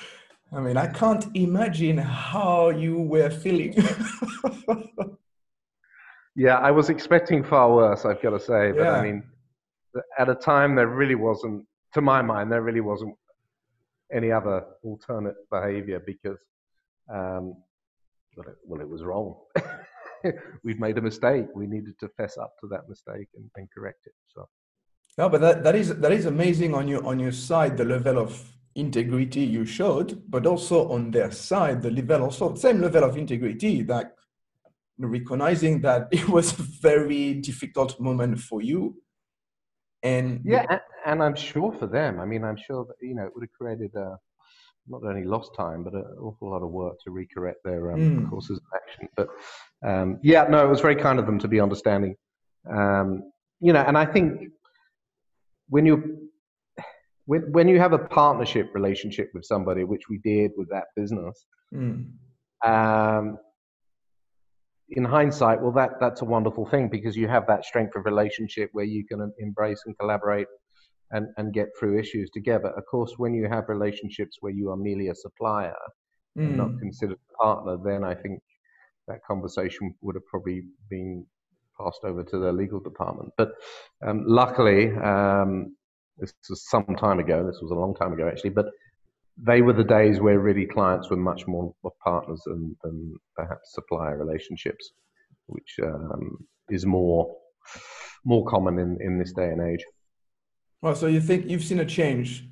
I 0.54 0.60
mean, 0.60 0.77
I 0.77 0.88
can't 0.88 1.25
imagine 1.36 1.97
how 1.97 2.69
you 2.69 3.01
were 3.01 3.30
feeling. 3.30 3.75
yeah, 6.36 6.58
I 6.58 6.71
was 6.71 6.89
expecting 6.89 7.43
far 7.43 7.73
worse. 7.73 8.06
I've 8.06 8.21
got 8.21 8.32
to 8.32 8.39
say, 8.39 8.71
but 8.71 8.84
yeah. 8.84 8.91
I 8.91 9.01
mean, 9.01 9.23
at 10.17 10.30
a 10.30 10.36
time 10.36 10.75
there 10.75 10.88
really 10.88 11.15
wasn't 11.15 11.65
to 11.93 12.01
my 12.01 12.21
mind, 12.21 12.51
there 12.51 12.62
really 12.62 12.82
wasn't 12.82 13.15
any 14.13 14.32
other 14.32 14.65
alternate 14.84 15.36
behavior 15.49 16.01
because, 16.06 16.39
um, 17.09 17.55
well, 18.35 18.47
it, 18.47 18.55
well, 18.65 18.81
it 18.81 18.89
was 18.89 19.03
wrong. 19.03 19.35
We'd 20.63 20.79
made 20.79 20.97
a 20.97 21.01
mistake. 21.01 21.47
We 21.55 21.67
needed 21.67 21.95
to 21.99 22.09
fess 22.09 22.37
up 22.37 22.53
to 22.61 22.67
that 22.67 22.87
mistake 22.87 23.27
and, 23.35 23.49
and 23.55 23.67
correct 23.71 24.05
it. 24.05 24.13
So. 24.27 24.47
No, 25.17 25.29
but 25.29 25.41
that, 25.41 25.63
that 25.63 25.75
is 25.75 25.95
that 25.95 26.11
is 26.11 26.25
amazing 26.25 26.73
on 26.73 26.87
your 26.87 27.05
on 27.05 27.19
your 27.19 27.31
side 27.31 27.75
the 27.77 27.85
level 27.85 28.17
of 28.17 28.49
integrity 28.75 29.41
you 29.41 29.65
showed, 29.65 30.23
but 30.29 30.45
also 30.45 30.89
on 30.89 31.11
their 31.11 31.31
side 31.31 31.81
the 31.81 31.91
level 31.91 32.23
also 32.23 32.55
same 32.55 32.79
level 32.79 33.03
of 33.03 33.17
integrity 33.17 33.81
that 33.83 34.13
recognizing 34.97 35.81
that 35.81 36.07
it 36.11 36.29
was 36.29 36.57
a 36.57 36.61
very 36.81 37.33
difficult 37.33 37.99
moment 37.99 38.39
for 38.39 38.61
you 38.61 38.95
and 40.03 40.41
yeah, 40.43 40.65
and, 40.69 40.81
and, 41.05 41.23
I'm 41.23 41.35
sure 41.35 41.71
for 41.73 41.85
them, 41.85 42.19
I 42.19 42.25
mean, 42.25 42.43
I'm 42.43 42.57
sure 42.57 42.85
that 42.85 42.95
you 43.01 43.13
know 43.13 43.23
it 43.23 43.31
would 43.35 43.43
have 43.43 43.53
created 43.53 43.93
a, 43.95 44.17
not 44.91 45.04
only 45.04 45.23
lost 45.23 45.56
time, 45.56 45.84
but 45.84 45.93
an 45.93 46.06
awful 46.19 46.51
lot 46.51 46.62
of 46.62 46.69
work 46.69 46.97
to 47.04 47.12
recorrect 47.12 47.62
their 47.63 47.93
um, 47.93 47.99
mm. 47.99 48.30
courses 48.30 48.58
of 48.58 48.63
action. 48.75 49.08
But 49.15 49.30
um, 49.88 50.19
yeah, 50.21 50.45
no, 50.49 50.65
it 50.65 50.69
was 50.69 50.82
very 50.82 50.95
kind 50.95 51.17
of 51.17 51.25
them 51.25 51.39
to 51.39 51.47
be 51.47 51.60
understanding. 51.60 52.15
Um, 52.69 53.32
you 53.60 53.73
know, 53.73 53.82
and 53.82 53.97
I 53.97 54.06
think 54.06 54.49
when 55.69 55.86
you 55.86 56.30
when 57.25 57.51
when 57.51 57.67
you 57.67 57.80
have 57.80 57.93
a 57.93 57.99
partnership 57.99 58.69
relationship 58.73 59.30
with 59.34 59.45
somebody, 59.45 59.84
which 59.84 60.10
we 60.10 60.19
did 60.19 60.51
with 60.58 60.69
that 60.69 60.86
business, 60.95 61.45
mm. 61.73 62.06
um, 62.65 63.38
in 64.89 65.06
hindsight, 65.06 65.62
well, 65.62 65.71
that 65.71 65.91
that's 65.99 66.21
a 66.21 66.25
wonderful 66.25 66.65
thing 66.65 66.89
because 66.89 67.15
you 67.15 67.27
have 67.27 67.47
that 67.47 67.63
strength 67.63 67.95
of 67.95 68.06
relationship 68.06 68.69
where 68.73 68.86
you 68.86 69.06
can 69.06 69.32
embrace 69.39 69.84
and 69.86 69.97
collaborate 69.97 70.47
and, 71.12 71.28
and 71.38 71.54
get 71.54 71.69
through 71.78 72.00
issues 72.00 72.30
together. 72.32 72.69
Of 72.69 72.84
course, 72.89 73.13
when 73.17 73.34
you 73.34 73.47
have 73.50 73.65
relationships 73.67 74.38
where 74.39 74.54
you 74.54 74.69
are 74.71 74.78
merely 74.78 75.10
a 75.10 75.15
supplier 75.15 75.76
mm. 76.38 76.47
and 76.47 76.58
not 76.58 76.69
mm. 76.69 76.80
considered 76.80 77.17
a 77.17 77.43
partner, 77.43 77.78
then 77.84 78.04
I 78.04 78.15
think 78.15 78.41
that 79.08 79.24
conversation 79.28 79.93
would 80.02 80.15
have 80.15 80.26
probably 80.26 80.63
been 80.89 81.26
passed 81.80 82.02
over 82.04 82.24
to 82.24 82.38
the 82.38 82.52
legal 82.52 82.80
department. 82.80 83.32
But 83.38 83.52
um, 84.06 84.24
luckily, 84.28 84.91
um, 84.97 85.76
this 86.17 86.34
was 86.50 86.69
some 86.69 86.86
time 86.97 87.19
ago. 87.19 87.45
This 87.45 87.60
was 87.62 87.71
a 87.71 87.76
long 87.76 87.95
time 87.95 88.13
ago, 88.13 88.28
actually. 88.28 88.52
But 88.52 88.67
they 89.38 89.62
were 89.62 89.74
the 89.74 89.84
days 89.84 90.19
where 90.19 90.39
really 90.39 90.65
clients 90.65 91.10
were 91.10 91.17
much 91.17 91.47
more 91.47 91.74
partners 92.04 92.41
than, 92.45 92.76
than 92.84 93.15
perhaps 93.36 93.74
supplier 93.74 94.17
relationships, 94.17 94.91
which 95.47 95.76
um, 95.84 96.38
is 96.69 96.86
more 96.86 97.36
more 98.24 98.45
common 98.45 98.78
in, 98.78 98.97
in 99.02 99.17
this 99.17 99.34
day 99.34 99.50
and 99.50 99.62
age. 99.62 99.84
Well, 100.81 100.95
so 100.95 101.07
you 101.07 101.21
think 101.21 101.47
you've 101.47 101.63
seen 101.63 101.79
a 101.79 101.85
change 101.85 102.47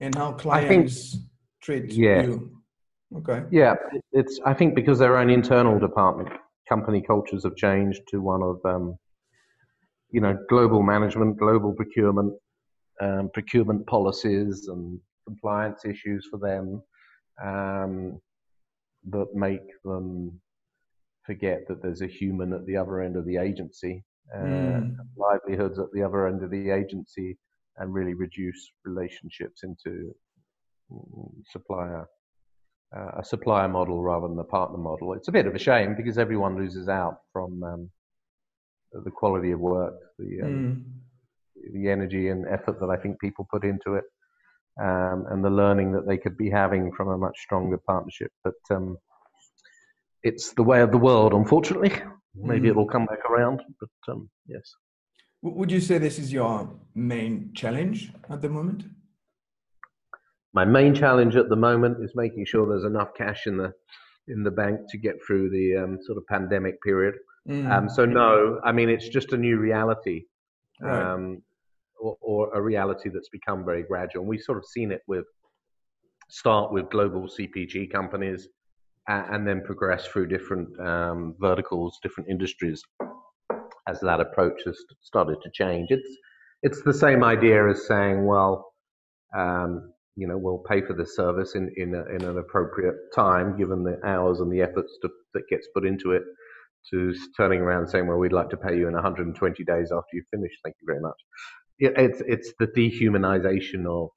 in 0.00 0.12
how 0.12 0.32
clients 0.32 1.12
think, 1.12 1.24
treat 1.60 1.92
yeah. 1.92 2.22
you? 2.22 2.52
Okay. 3.16 3.42
Yeah, 3.50 3.74
it's. 4.12 4.40
I 4.46 4.54
think 4.54 4.74
because 4.74 4.98
their 4.98 5.18
own 5.18 5.28
internal 5.28 5.78
department, 5.78 6.28
company 6.68 7.02
cultures 7.02 7.44
have 7.44 7.56
changed 7.56 8.02
to 8.08 8.22
one 8.22 8.42
of, 8.42 8.60
um, 8.64 8.96
you 10.10 10.20
know, 10.20 10.38
global 10.48 10.82
management, 10.82 11.36
global 11.36 11.72
procurement, 11.72 12.32
um, 13.00 13.28
procurement 13.34 13.86
policies, 13.86 14.68
and 14.68 14.98
compliance 15.26 15.84
issues 15.84 16.26
for 16.30 16.38
them 16.38 16.82
um, 17.42 18.20
that 19.10 19.26
make 19.34 19.68
them 19.84 20.40
forget 21.24 21.66
that 21.68 21.82
there's 21.82 22.02
a 22.02 22.06
human 22.06 22.52
at 22.52 22.64
the 22.66 22.76
other 22.76 23.00
end 23.00 23.16
of 23.16 23.26
the 23.26 23.36
agency, 23.36 24.04
uh, 24.34 24.38
mm. 24.38 24.96
livelihoods 25.16 25.78
at 25.78 25.92
the 25.92 26.02
other 26.02 26.26
end 26.26 26.42
of 26.42 26.50
the 26.50 26.70
agency, 26.70 27.36
and 27.78 27.92
really 27.92 28.14
reduce 28.14 28.72
relationships 28.84 29.62
into 29.62 30.14
mm, 30.92 31.30
supplier 31.50 32.06
uh, 32.96 33.20
a 33.20 33.24
supplier 33.24 33.68
model 33.68 34.02
rather 34.02 34.28
than 34.28 34.38
a 34.38 34.44
partner 34.44 34.78
model. 34.78 35.14
It's 35.14 35.28
a 35.28 35.32
bit 35.32 35.46
of 35.46 35.54
a 35.54 35.58
shame 35.58 35.94
because 35.96 36.18
everyone 36.18 36.56
loses 36.56 36.88
out 36.88 37.18
from 37.32 37.62
um, 37.62 37.90
the 38.92 39.10
quality 39.10 39.52
of 39.52 39.60
work, 39.60 39.94
the 40.18 40.42
um, 40.42 40.84
mm. 41.66 41.72
the 41.72 41.88
energy 41.88 42.28
and 42.28 42.46
effort 42.46 42.80
that 42.80 42.90
I 42.90 42.96
think 42.96 43.20
people 43.20 43.46
put 43.50 43.64
into 43.64 43.94
it 43.94 44.04
um, 44.80 45.26
and 45.30 45.44
the 45.44 45.50
learning 45.50 45.92
that 45.92 46.06
they 46.06 46.16
could 46.16 46.36
be 46.36 46.50
having 46.50 46.92
from 46.92 47.08
a 47.08 47.18
much 47.18 47.38
stronger 47.38 47.78
partnership. 47.78 48.30
But 48.44 48.54
um, 48.70 48.98
it's 50.22 50.52
the 50.52 50.62
way 50.62 50.80
of 50.80 50.92
the 50.92 50.98
world, 50.98 51.32
unfortunately. 51.32 51.92
Maybe 52.34 52.68
mm. 52.68 52.70
it 52.70 52.76
will 52.76 52.86
come 52.86 53.06
back 53.06 53.24
around, 53.30 53.62
but 53.78 53.90
um, 54.08 54.28
yes. 54.46 54.74
Would 55.42 55.72
you 55.72 55.80
say 55.80 55.98
this 55.98 56.18
is 56.18 56.32
your 56.32 56.70
main 56.94 57.52
challenge 57.54 58.12
at 58.30 58.40
the 58.40 58.48
moment? 58.48 58.84
My 60.54 60.64
main 60.64 60.94
challenge 60.94 61.34
at 61.34 61.48
the 61.48 61.56
moment 61.56 62.02
is 62.02 62.12
making 62.14 62.44
sure 62.44 62.68
there's 62.68 62.84
enough 62.84 63.14
cash 63.16 63.46
in 63.46 63.56
the 63.56 63.72
in 64.28 64.44
the 64.44 64.50
bank 64.50 64.80
to 64.90 64.98
get 64.98 65.16
through 65.26 65.50
the 65.50 65.76
um, 65.82 65.98
sort 66.02 66.16
of 66.16 66.26
pandemic 66.28 66.80
period. 66.82 67.14
Mm. 67.48 67.70
Um, 67.70 67.88
so 67.88 68.04
no, 68.04 68.60
I 68.64 68.70
mean 68.70 68.88
it's 68.88 69.08
just 69.08 69.32
a 69.32 69.36
new 69.36 69.58
reality, 69.58 70.26
right. 70.80 71.12
um, 71.14 71.42
or, 71.98 72.16
or, 72.20 72.54
a 72.54 72.60
reality 72.62 73.08
that's 73.08 73.30
become 73.30 73.64
very 73.64 73.82
gradual. 73.82 74.22
And 74.22 74.28
we've 74.28 74.42
sort 74.42 74.58
of 74.58 74.64
seen 74.64 74.92
it 74.92 75.02
with 75.08 75.24
start 76.28 76.72
with 76.72 76.88
global 76.90 77.22
CPG 77.22 77.90
companies, 77.90 78.48
and, 79.08 79.46
then 79.46 79.62
progress 79.62 80.06
through 80.06 80.28
different 80.28 80.68
um, 80.80 81.34
verticals, 81.40 81.98
different 82.02 82.30
industries, 82.30 82.82
as 83.88 84.00
that 84.00 84.20
approach 84.20 84.60
has 84.64 84.78
started 85.00 85.36
to 85.42 85.50
change. 85.52 85.90
It's 85.90 86.16
it's 86.62 86.82
the 86.82 86.94
same 86.94 87.24
idea 87.24 87.68
as 87.68 87.86
saying, 87.88 88.24
well, 88.24 88.72
um, 89.36 89.92
you 90.14 90.28
know, 90.28 90.38
we'll 90.38 90.62
pay 90.68 90.80
for 90.80 90.94
this 90.94 91.16
service 91.16 91.54
in 91.54 91.72
in, 91.76 91.94
a, 91.94 92.04
in 92.14 92.22
an 92.24 92.38
appropriate 92.38 92.96
time, 93.14 93.56
given 93.56 93.82
the 93.82 93.98
hours 94.04 94.40
and 94.40 94.52
the 94.52 94.62
efforts 94.62 94.96
to, 95.02 95.10
that 95.34 95.48
gets 95.48 95.66
put 95.74 95.84
into 95.84 96.12
it 96.12 96.22
to 96.90 97.14
turning 97.36 97.60
around 97.60 97.88
saying, 97.88 98.06
"Well, 98.06 98.18
we'd 98.18 98.32
like 98.32 98.50
to 98.50 98.56
pay 98.56 98.76
you 98.76 98.86
in 98.86 98.94
120 98.94 99.64
days 99.64 99.90
after 99.92 100.14
you 100.14 100.22
finish. 100.30 100.52
Thank 100.62 100.76
you 100.80 100.86
very 100.86 101.00
much." 101.00 101.16
it's 101.82 102.22
it's 102.26 102.52
the 102.58 102.66
dehumanization 102.68 103.86
of 103.86 104.10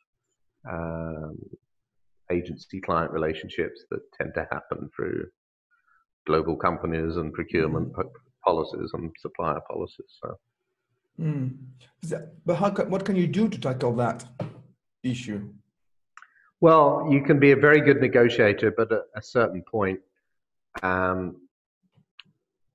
um, 0.69 1.38
agency-client 2.31 3.11
relationships 3.11 3.83
that 3.91 3.99
tend 4.17 4.33
to 4.35 4.47
happen 4.51 4.89
through 4.95 5.25
global 6.25 6.55
companies 6.55 7.17
and 7.17 7.33
procurement 7.33 7.93
mm. 7.93 8.09
policies 8.43 8.89
and 8.93 9.11
supplier 9.19 9.59
policies. 9.69 10.11
So. 10.21 10.35
Mm. 11.19 11.57
But 12.45 12.55
how, 12.55 12.71
what 12.71 13.05
can 13.05 13.15
you 13.15 13.27
do 13.27 13.47
to 13.47 13.59
tackle 13.59 13.93
that 13.95 14.25
issue? 15.03 15.49
Well, 16.61 17.07
you 17.11 17.21
can 17.21 17.39
be 17.39 17.51
a 17.51 17.55
very 17.55 17.81
good 17.81 18.01
negotiator, 18.01 18.71
but 18.75 18.91
at 18.91 19.03
a 19.15 19.21
certain 19.21 19.63
point, 19.69 19.99
um, 20.81 21.35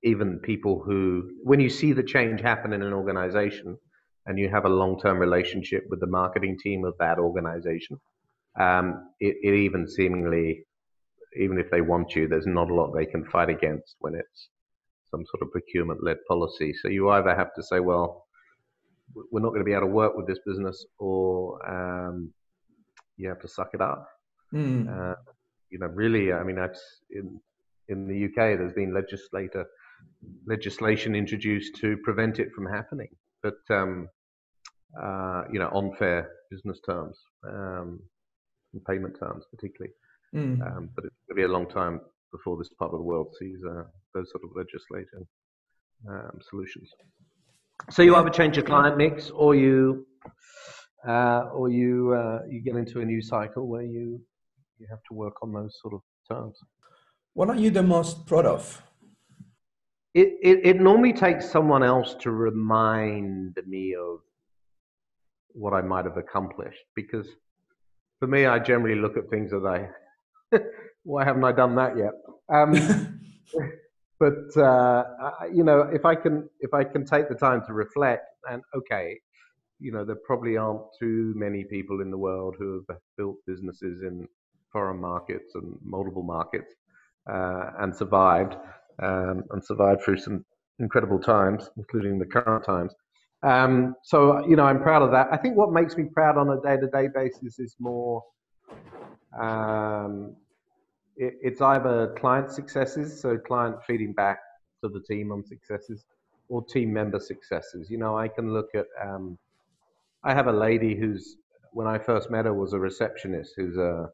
even 0.03 0.39
people 0.39 0.81
who, 0.81 1.31
when 1.43 1.59
you 1.59 1.69
see 1.69 1.93
the 1.93 2.03
change 2.03 2.41
happen 2.41 2.73
in 2.73 2.81
an 2.81 2.93
organization 2.93 3.77
and 4.25 4.39
you 4.39 4.49
have 4.49 4.65
a 4.65 4.69
long 4.69 4.99
term 4.99 5.19
relationship 5.19 5.85
with 5.89 5.99
the 5.99 6.07
marketing 6.07 6.57
team 6.57 6.85
of 6.85 6.93
that 6.99 7.19
organization, 7.19 7.99
um, 8.59 9.09
it, 9.19 9.37
it, 9.41 9.53
even 9.53 9.87
seemingly, 9.87 10.65
even 11.39 11.57
if 11.57 11.71
they 11.71 11.81
want 11.81 12.15
you, 12.15 12.27
there's 12.27 12.47
not 12.47 12.69
a 12.69 12.73
lot 12.73 12.91
they 12.91 13.05
can 13.05 13.25
fight 13.25 13.49
against 13.49 13.95
when 13.99 14.15
it's 14.15 14.49
some 15.09 15.25
sort 15.25 15.41
of 15.41 15.51
procurement 15.51 16.03
led 16.03 16.17
policy. 16.27 16.73
So 16.73 16.87
you 16.87 17.09
either 17.09 17.35
have 17.35 17.53
to 17.55 17.63
say, 17.63 17.79
well, 17.79 18.25
we're 19.31 19.41
not 19.41 19.49
going 19.49 19.61
to 19.61 19.65
be 19.65 19.73
able 19.73 19.87
to 19.87 19.87
work 19.87 20.15
with 20.15 20.27
this 20.27 20.39
business, 20.45 20.85
or 20.97 21.59
um, 21.69 22.33
you 23.17 23.27
have 23.29 23.39
to 23.41 23.47
suck 23.47 23.71
it 23.73 23.81
up. 23.81 24.07
Mm. 24.53 24.87
Uh, 24.87 25.15
you 25.69 25.79
know, 25.79 25.87
really, 25.87 26.33
I 26.33 26.43
mean, 26.43 26.55
that's 26.55 26.81
in 27.11 27.39
in 27.87 28.07
the 28.07 28.25
UK. 28.25 28.57
There's 28.57 28.73
been 28.73 28.93
legislator 28.93 29.65
legislation 30.45 31.15
introduced 31.15 31.75
to 31.75 31.97
prevent 32.03 32.39
it 32.39 32.49
from 32.55 32.65
happening. 32.65 33.09
But 33.43 33.59
um, 33.69 34.09
uh, 35.01 35.43
you 35.51 35.59
know, 35.59 35.69
on 35.69 35.95
fair 35.97 36.29
business 36.49 36.79
terms, 36.85 37.17
um, 37.47 37.99
and 38.73 38.83
payment 38.85 39.17
terms, 39.19 39.45
particularly. 39.51 39.93
Mm. 40.35 40.61
Um, 40.65 40.89
but 40.95 41.05
it's 41.05 41.15
going 41.27 41.29
to 41.29 41.35
be 41.35 41.43
a 41.43 41.47
long 41.47 41.67
time 41.69 41.99
before 42.31 42.57
this 42.57 42.69
part 42.79 42.91
of 42.93 42.99
the 42.99 43.03
world 43.03 43.33
sees 43.39 43.57
uh, 43.67 43.83
those 44.13 44.31
sort 44.31 44.43
of 44.43 44.51
legislative 44.55 45.27
um, 46.09 46.39
solutions. 46.49 46.89
So 47.89 48.01
you 48.01 48.15
either 48.15 48.29
change 48.29 48.55
your 48.55 48.65
client 48.65 48.97
mix, 48.97 49.29
or 49.31 49.55
you, 49.55 50.05
uh, 51.07 51.49
or 51.53 51.69
you, 51.69 52.13
uh, 52.13 52.39
you 52.47 52.61
get 52.61 52.75
into 52.75 53.01
a 53.01 53.05
new 53.05 53.21
cycle 53.21 53.67
where 53.67 53.81
you 53.81 54.21
you 54.77 54.87
have 54.89 55.03
to 55.09 55.13
work 55.13 55.35
on 55.43 55.53
those 55.53 55.77
sort 55.79 55.93
of 55.93 56.01
terms. 56.27 56.57
What 57.33 57.49
are 57.49 57.55
you 57.55 57.69
the 57.69 57.83
most 57.83 58.25
proud 58.25 58.47
of? 58.47 58.81
it, 60.13 60.33
it, 60.41 60.65
it 60.65 60.81
normally 60.81 61.13
takes 61.13 61.49
someone 61.49 61.83
else 61.83 62.15
to 62.19 62.31
remind 62.31 63.57
me 63.65 63.95
of 63.95 64.19
what 65.53 65.73
I 65.73 65.81
might 65.81 66.05
have 66.05 66.17
accomplished 66.17 66.83
because 66.95 67.27
for 68.21 68.27
me, 68.27 68.45
I 68.45 68.59
generally 68.59 69.01
look 69.01 69.17
at 69.17 69.31
things 69.31 69.51
as 69.51 69.65
I, 69.65 69.89
why 71.03 71.25
haven't 71.25 71.43
I 71.43 71.51
done 71.51 71.75
that 71.75 71.97
yet? 71.97 72.13
Um, 72.53 72.73
but 74.19 74.55
uh, 74.55 75.03
I, 75.19 75.47
you 75.51 75.63
know, 75.63 75.89
if 75.91 76.05
I 76.05 76.13
can, 76.13 76.47
if 76.59 76.71
I 76.71 76.83
can 76.83 77.03
take 77.03 77.29
the 77.29 77.35
time 77.35 77.63
to 77.65 77.73
reflect, 77.73 78.25
and 78.47 78.61
okay, 78.77 79.19
you 79.79 79.91
know, 79.91 80.05
there 80.05 80.17
probably 80.23 80.55
aren't 80.55 80.83
too 80.99 81.33
many 81.35 81.63
people 81.63 81.99
in 82.01 82.11
the 82.11 82.17
world 82.17 82.55
who 82.59 82.85
have 82.87 82.97
built 83.17 83.37
businesses 83.47 84.03
in 84.03 84.27
foreign 84.71 85.01
markets 85.01 85.55
and 85.55 85.75
multiple 85.83 86.21
markets 86.21 86.75
uh, 87.27 87.71
and 87.79 87.95
survived 87.95 88.55
um, 89.01 89.43
and 89.49 89.65
survived 89.65 90.03
through 90.03 90.19
some 90.19 90.45
incredible 90.77 91.19
times, 91.19 91.71
including 91.75 92.19
the 92.19 92.25
current 92.25 92.63
times. 92.63 92.93
Um, 93.43 93.95
so, 94.03 94.45
you 94.47 94.55
know, 94.55 94.65
I'm 94.65 94.81
proud 94.81 95.01
of 95.01 95.11
that. 95.11 95.27
I 95.31 95.37
think 95.37 95.57
what 95.57 95.71
makes 95.71 95.97
me 95.97 96.05
proud 96.05 96.37
on 96.37 96.49
a 96.49 96.61
day 96.61 96.77
to 96.77 96.87
day 96.87 97.07
basis 97.13 97.59
is 97.59 97.75
more, 97.79 98.23
um, 99.39 100.35
it, 101.17 101.33
it's 101.41 101.61
either 101.61 102.13
client 102.19 102.51
successes, 102.51 103.19
so 103.19 103.37
client 103.37 103.77
feeding 103.87 104.13
back 104.13 104.39
to 104.83 104.89
the 104.89 105.01
team 105.01 105.31
on 105.31 105.43
successes, 105.43 106.03
or 106.49 106.63
team 106.63 106.93
member 106.93 107.19
successes. 107.19 107.89
You 107.89 107.97
know, 107.97 108.17
I 108.17 108.27
can 108.27 108.53
look 108.53 108.69
at, 108.75 108.85
um, 109.01 109.37
I 110.23 110.33
have 110.33 110.47
a 110.47 110.51
lady 110.51 110.95
who's, 110.95 111.37
when 111.71 111.87
I 111.87 111.97
first 111.97 112.29
met 112.29 112.45
her, 112.45 112.53
was 112.53 112.73
a 112.73 112.79
receptionist 112.79 113.53
who's 113.55 113.77
a, 113.77 114.09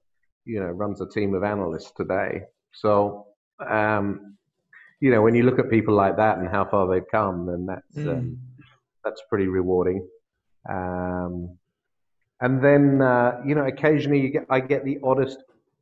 you 0.46 0.62
know, 0.62 0.68
runs 0.68 1.02
a 1.02 1.10
team 1.10 1.34
of 1.34 1.44
analysts 1.44 1.92
today. 1.98 2.44
So, 2.74 3.28
um, 3.70 4.38
you 5.02 5.12
know, 5.12 5.22
when 5.22 5.36
you 5.36 5.44
look 5.44 5.60
at 5.60 5.70
people 5.70 5.94
like 5.94 6.16
that 6.18 6.38
and 6.38 6.48
how 6.48 6.66
far 6.66 6.88
they've 6.88 7.08
come, 7.12 7.46
then 7.46 7.66
that's 7.66 7.98
mm. 7.98 8.38
That's 9.08 9.22
pretty 9.30 9.48
rewarding. 9.48 10.08
Um, 10.70 11.58
and 12.41 12.63
then 12.63 13.02
uh, 13.02 13.41
you 13.46 13.56
know, 13.56 13.65
occasionally 13.65 14.20
you 14.20 14.30
get 14.30 14.46
I 14.50 14.60
get 14.60 14.84
the 14.86 15.00
oddest 15.04 15.39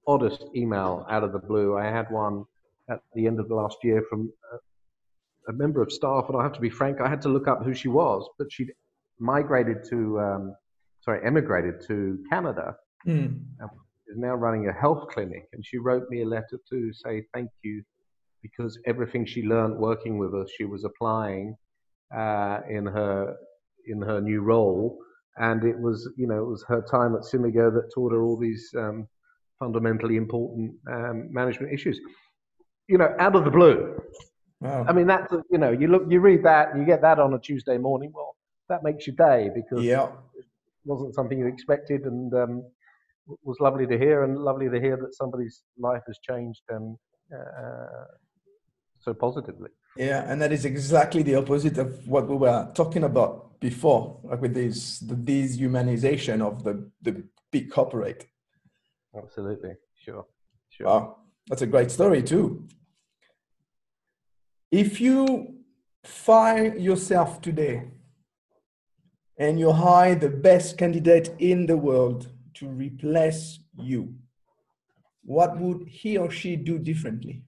oddest 0.07 0.45
email 0.55 1.05
out 1.09 1.23
of 1.23 1.31
the 1.33 1.39
blue. 1.39 1.77
I 1.77 1.85
had 1.85 2.09
one 2.11 2.45
at 2.89 2.99
the 3.15 3.25
end 3.27 3.39
of 3.39 3.47
the 3.49 3.55
last 3.55 3.77
year 3.83 4.03
from 4.09 4.31
a, 4.53 5.51
a 5.51 5.53
member 5.53 5.81
of 5.81 5.91
staff, 5.91 6.25
and 6.29 6.37
I 6.37 6.43
have 6.43 6.53
to 6.53 6.61
be 6.61 6.69
frank, 6.69 7.01
I 7.01 7.09
had 7.09 7.21
to 7.23 7.29
look 7.29 7.47
up 7.47 7.63
who 7.63 7.73
she 7.73 7.87
was, 7.87 8.29
but 8.37 8.51
she'd 8.51 8.71
migrated 9.19 9.83
to 9.89 10.19
um, 10.19 10.55
sorry, 11.01 11.25
emigrated 11.25 11.81
to 11.87 12.23
Canada. 12.29 12.75
Mm. 13.07 13.39
Is 14.07 14.17
now 14.17 14.35
running 14.35 14.69
a 14.69 14.73
health 14.73 15.07
clinic, 15.09 15.47
and 15.53 15.65
she 15.65 15.79
wrote 15.79 16.07
me 16.11 16.21
a 16.21 16.25
letter 16.25 16.59
to 16.69 16.93
say 16.93 17.25
thank 17.33 17.49
you 17.63 17.83
because 18.43 18.77
everything 18.85 19.25
she 19.25 19.41
learned 19.41 19.75
working 19.75 20.19
with 20.19 20.35
us, 20.35 20.47
she 20.55 20.65
was 20.65 20.83
applying 20.83 21.57
uh, 22.13 22.59
in 22.69 22.85
her 22.85 23.35
in 23.87 24.01
her 24.01 24.21
new 24.21 24.41
role, 24.41 24.97
and 25.37 25.63
it 25.63 25.77
was 25.79 26.09
you 26.17 26.27
know 26.27 26.39
it 26.39 26.47
was 26.47 26.63
her 26.67 26.81
time 26.89 27.15
at 27.15 27.21
Cimigo 27.21 27.73
that 27.73 27.91
taught 27.93 28.11
her 28.11 28.23
all 28.23 28.37
these 28.37 28.73
um, 28.77 29.07
fundamentally 29.59 30.17
important 30.17 30.73
um, 30.91 31.31
management 31.31 31.73
issues. 31.73 31.99
You 32.87 32.97
know, 32.97 33.13
out 33.19 33.35
of 33.35 33.45
the 33.45 33.51
blue. 33.51 33.97
Wow. 34.61 34.85
I 34.87 34.93
mean, 34.93 35.07
that's 35.07 35.33
you 35.51 35.57
know, 35.57 35.71
you 35.71 35.87
look, 35.87 36.03
you 36.09 36.19
read 36.19 36.43
that, 36.43 36.71
and 36.71 36.79
you 36.79 36.85
get 36.85 37.01
that 37.01 37.19
on 37.19 37.33
a 37.33 37.39
Tuesday 37.39 37.77
morning. 37.77 38.11
Well, 38.13 38.35
that 38.69 38.83
makes 38.83 39.05
your 39.07 39.15
day 39.15 39.49
because 39.53 39.83
yeah. 39.83 40.07
it 40.37 40.45
wasn't 40.85 41.13
something 41.15 41.37
you 41.37 41.47
expected, 41.47 42.01
and 42.05 42.33
um, 42.33 42.63
was 43.43 43.57
lovely 43.59 43.87
to 43.87 43.97
hear, 43.97 44.23
and 44.23 44.37
lovely 44.37 44.69
to 44.69 44.79
hear 44.79 44.97
that 44.97 45.15
somebody's 45.15 45.63
life 45.77 46.03
has 46.07 46.17
changed 46.19 46.61
and 46.69 46.97
uh, 47.33 48.05
so 49.05 49.13
positively. 49.13 49.69
Yeah, 49.95 50.29
and 50.29 50.41
that 50.41 50.51
is 50.51 50.65
exactly 50.65 51.23
the 51.23 51.35
opposite 51.35 51.77
of 51.77 52.05
what 52.07 52.27
we 52.27 52.35
were 52.35 52.69
talking 52.73 53.03
about 53.03 53.59
before, 53.61 54.19
like 54.23 54.41
with 54.41 54.53
this 54.53 54.99
the 54.99 55.15
dehumanization 55.15 56.41
of 56.41 56.63
the 56.63 56.89
the 57.01 57.23
big 57.51 57.71
corporate. 57.71 58.27
Absolutely, 59.15 59.75
sure, 59.95 60.25
sure. 60.69 60.87
Wow, 60.87 61.17
that's 61.47 61.61
a 61.61 61.67
great 61.67 61.91
story 61.91 62.21
too. 62.23 62.67
If 64.71 64.99
you 64.99 65.55
fire 66.03 66.75
yourself 66.75 67.41
today 67.41 67.83
and 69.37 69.59
you 69.59 69.71
hire 69.71 70.15
the 70.15 70.29
best 70.29 70.77
candidate 70.77 71.29
in 71.39 71.67
the 71.67 71.77
world 71.77 72.27
to 72.55 72.67
replace 72.67 73.59
you, 73.77 74.15
what 75.23 75.57
would 75.59 75.87
he 75.87 76.17
or 76.17 76.29
she 76.29 76.55
do 76.57 76.77
differently? 76.77 77.44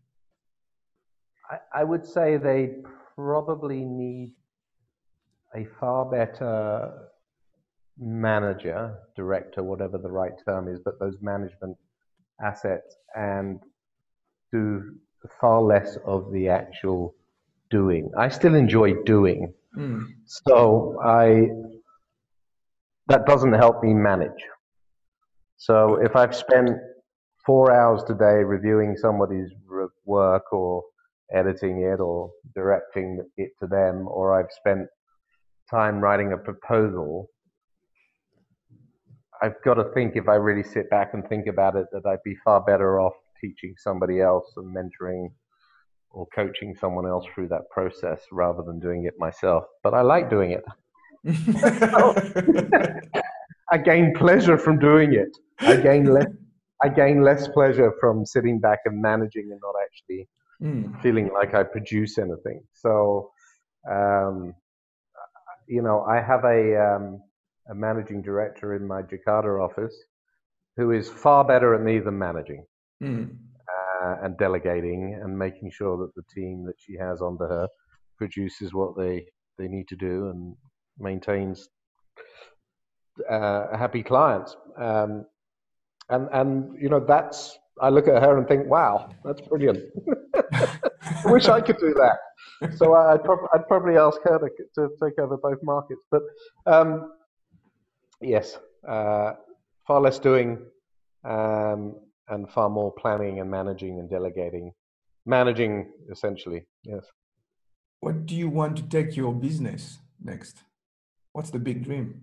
I, 1.49 1.81
I 1.81 1.83
would 1.83 2.05
say 2.05 2.38
they 2.38 2.75
probably 3.15 3.83
need 3.83 4.33
a 5.55 5.65
far 5.79 6.05
better 6.05 7.10
manager, 7.97 8.95
director, 9.15 9.63
whatever 9.63 9.97
the 9.97 10.12
right 10.12 10.33
term 10.45 10.67
is, 10.67 10.79
but 10.83 10.99
those 10.99 11.17
management 11.21 11.77
assets 12.43 12.95
and 13.15 13.60
do 14.51 14.95
far 15.41 15.62
less 15.62 15.97
of 16.05 16.31
the 16.31 16.47
actual 16.47 17.15
doing. 17.69 18.10
I 18.17 18.29
still 18.29 18.55
enjoy 18.55 18.93
doing. 19.03 19.53
Mm. 19.75 20.05
So 20.25 20.99
I 21.03 21.47
that 23.07 23.25
doesn't 23.25 23.53
help 23.53 23.83
me 23.83 23.93
manage. 23.93 24.43
So 25.57 25.95
if 26.03 26.15
I've 26.15 26.36
spent 26.36 26.69
four 27.45 27.71
hours 27.71 28.03
today 28.03 28.43
reviewing 28.43 28.95
somebody's 28.97 29.49
work 30.05 30.51
or 30.51 30.83
editing 31.33 31.81
it 31.81 31.99
or 31.99 32.31
directing 32.55 33.23
it 33.37 33.51
to 33.59 33.67
them, 33.67 34.07
or 34.07 34.39
I've 34.39 34.51
spent 34.51 34.87
time 35.69 35.99
writing 35.99 36.33
a 36.33 36.37
proposal, 36.37 37.29
I've 39.41 39.61
got 39.63 39.75
to 39.75 39.85
think 39.93 40.15
if 40.15 40.27
I 40.27 40.35
really 40.35 40.63
sit 40.63 40.89
back 40.89 41.13
and 41.13 41.27
think 41.27 41.47
about 41.47 41.75
it 41.75 41.87
that 41.91 42.05
I'd 42.05 42.23
be 42.23 42.35
far 42.43 42.61
better 42.61 42.99
off 42.99 43.13
teaching 43.39 43.75
somebody 43.77 44.19
else 44.21 44.51
and 44.57 44.75
mentoring 44.75 45.29
or 46.09 46.25
coaching 46.33 46.75
someone 46.79 47.05
else 47.07 47.25
through 47.33 47.49
that 47.49 47.69
process 47.69 48.21
rather 48.31 48.63
than 48.63 48.79
doing 48.79 49.05
it 49.05 49.13
myself. 49.19 49.65
But 49.83 49.93
I 49.93 50.01
like 50.01 50.29
doing 50.29 50.51
it. 50.51 50.63
I 53.69 53.77
gain 53.77 54.13
pleasure 54.15 54.57
from 54.57 54.79
doing 54.79 55.13
it. 55.13 55.37
I 55.59 55.75
gain 55.75 56.05
less. 56.05 56.27
I 56.83 56.89
gain 56.89 57.23
less 57.23 57.47
pleasure 57.47 57.91
from 57.99 58.25
sitting 58.25 58.59
back 58.59 58.79
and 58.85 59.01
managing 59.01 59.49
and 59.51 59.59
not 59.61 59.73
actually 59.83 60.27
mm. 60.61 61.01
feeling 61.01 61.29
like 61.33 61.53
I 61.53 61.63
produce 61.63 62.17
anything. 62.17 62.61
So, 62.73 63.31
um, 63.89 64.53
you 65.67 65.81
know, 65.81 66.03
I 66.03 66.21
have 66.21 66.43
a, 66.45 66.95
um, 66.95 67.21
a 67.69 67.75
managing 67.75 68.21
director 68.21 68.75
in 68.75 68.87
my 68.87 69.01
Jakarta 69.01 69.63
office 69.63 69.95
who 70.77 70.91
is 70.91 71.09
far 71.09 71.43
better 71.43 71.73
at 71.73 71.81
me 71.81 71.99
than 71.99 72.17
managing 72.17 72.65
mm. 73.03 73.29
uh, 73.29 74.15
and 74.23 74.37
delegating 74.37 75.19
and 75.21 75.37
making 75.37 75.71
sure 75.71 75.97
that 75.97 76.13
the 76.15 76.23
team 76.33 76.65
that 76.65 76.75
she 76.77 76.95
has 76.95 77.21
under 77.21 77.47
her 77.47 77.67
produces 78.17 78.73
what 78.73 78.97
they, 78.97 79.25
they 79.57 79.67
need 79.67 79.87
to 79.87 79.95
do 79.95 80.29
and 80.29 80.55
maintains 80.99 81.69
uh, 83.29 83.75
happy 83.75 84.03
clients. 84.03 84.55
Um, 84.77 85.25
and 86.09 86.29
and 86.31 86.81
you 86.81 86.89
know 86.89 87.03
that's 87.05 87.57
I 87.81 87.89
look 87.89 88.07
at 88.07 88.21
her 88.21 88.37
and 88.37 88.47
think, 88.47 88.67
wow, 88.67 89.09
that's 89.23 89.41
brilliant. 89.41 89.79
I 90.35 91.21
wish 91.31 91.47
I 91.47 91.61
could 91.61 91.77
do 91.77 91.93
that. 91.93 92.77
So 92.77 92.93
I'd, 92.93 93.23
prob- 93.23 93.49
I'd 93.53 93.67
probably 93.67 93.97
ask 93.97 94.19
her 94.23 94.39
to, 94.39 94.49
to, 94.75 94.89
take 95.03 95.19
over 95.19 95.37
both 95.37 95.59
markets. 95.63 96.01
But 96.09 96.23
um, 96.65 97.11
yes, 98.21 98.57
uh, 98.87 99.33
far 99.85 100.01
less 100.01 100.19
doing 100.19 100.59
um, 101.23 101.95
and 102.29 102.49
far 102.49 102.69
more 102.69 102.91
planning 102.93 103.39
and 103.39 103.49
managing 103.49 103.99
and 103.99 104.09
delegating. 104.09 104.71
Managing, 105.25 105.91
essentially, 106.11 106.65
yes. 106.83 107.05
What 107.99 108.25
do 108.25 108.35
you 108.35 108.49
want 108.49 108.77
to 108.77 108.83
take 108.83 109.15
your 109.15 109.33
business 109.33 109.99
next? 110.23 110.63
What's 111.33 111.49
the 111.49 111.59
big 111.59 111.83
dream? 111.83 112.21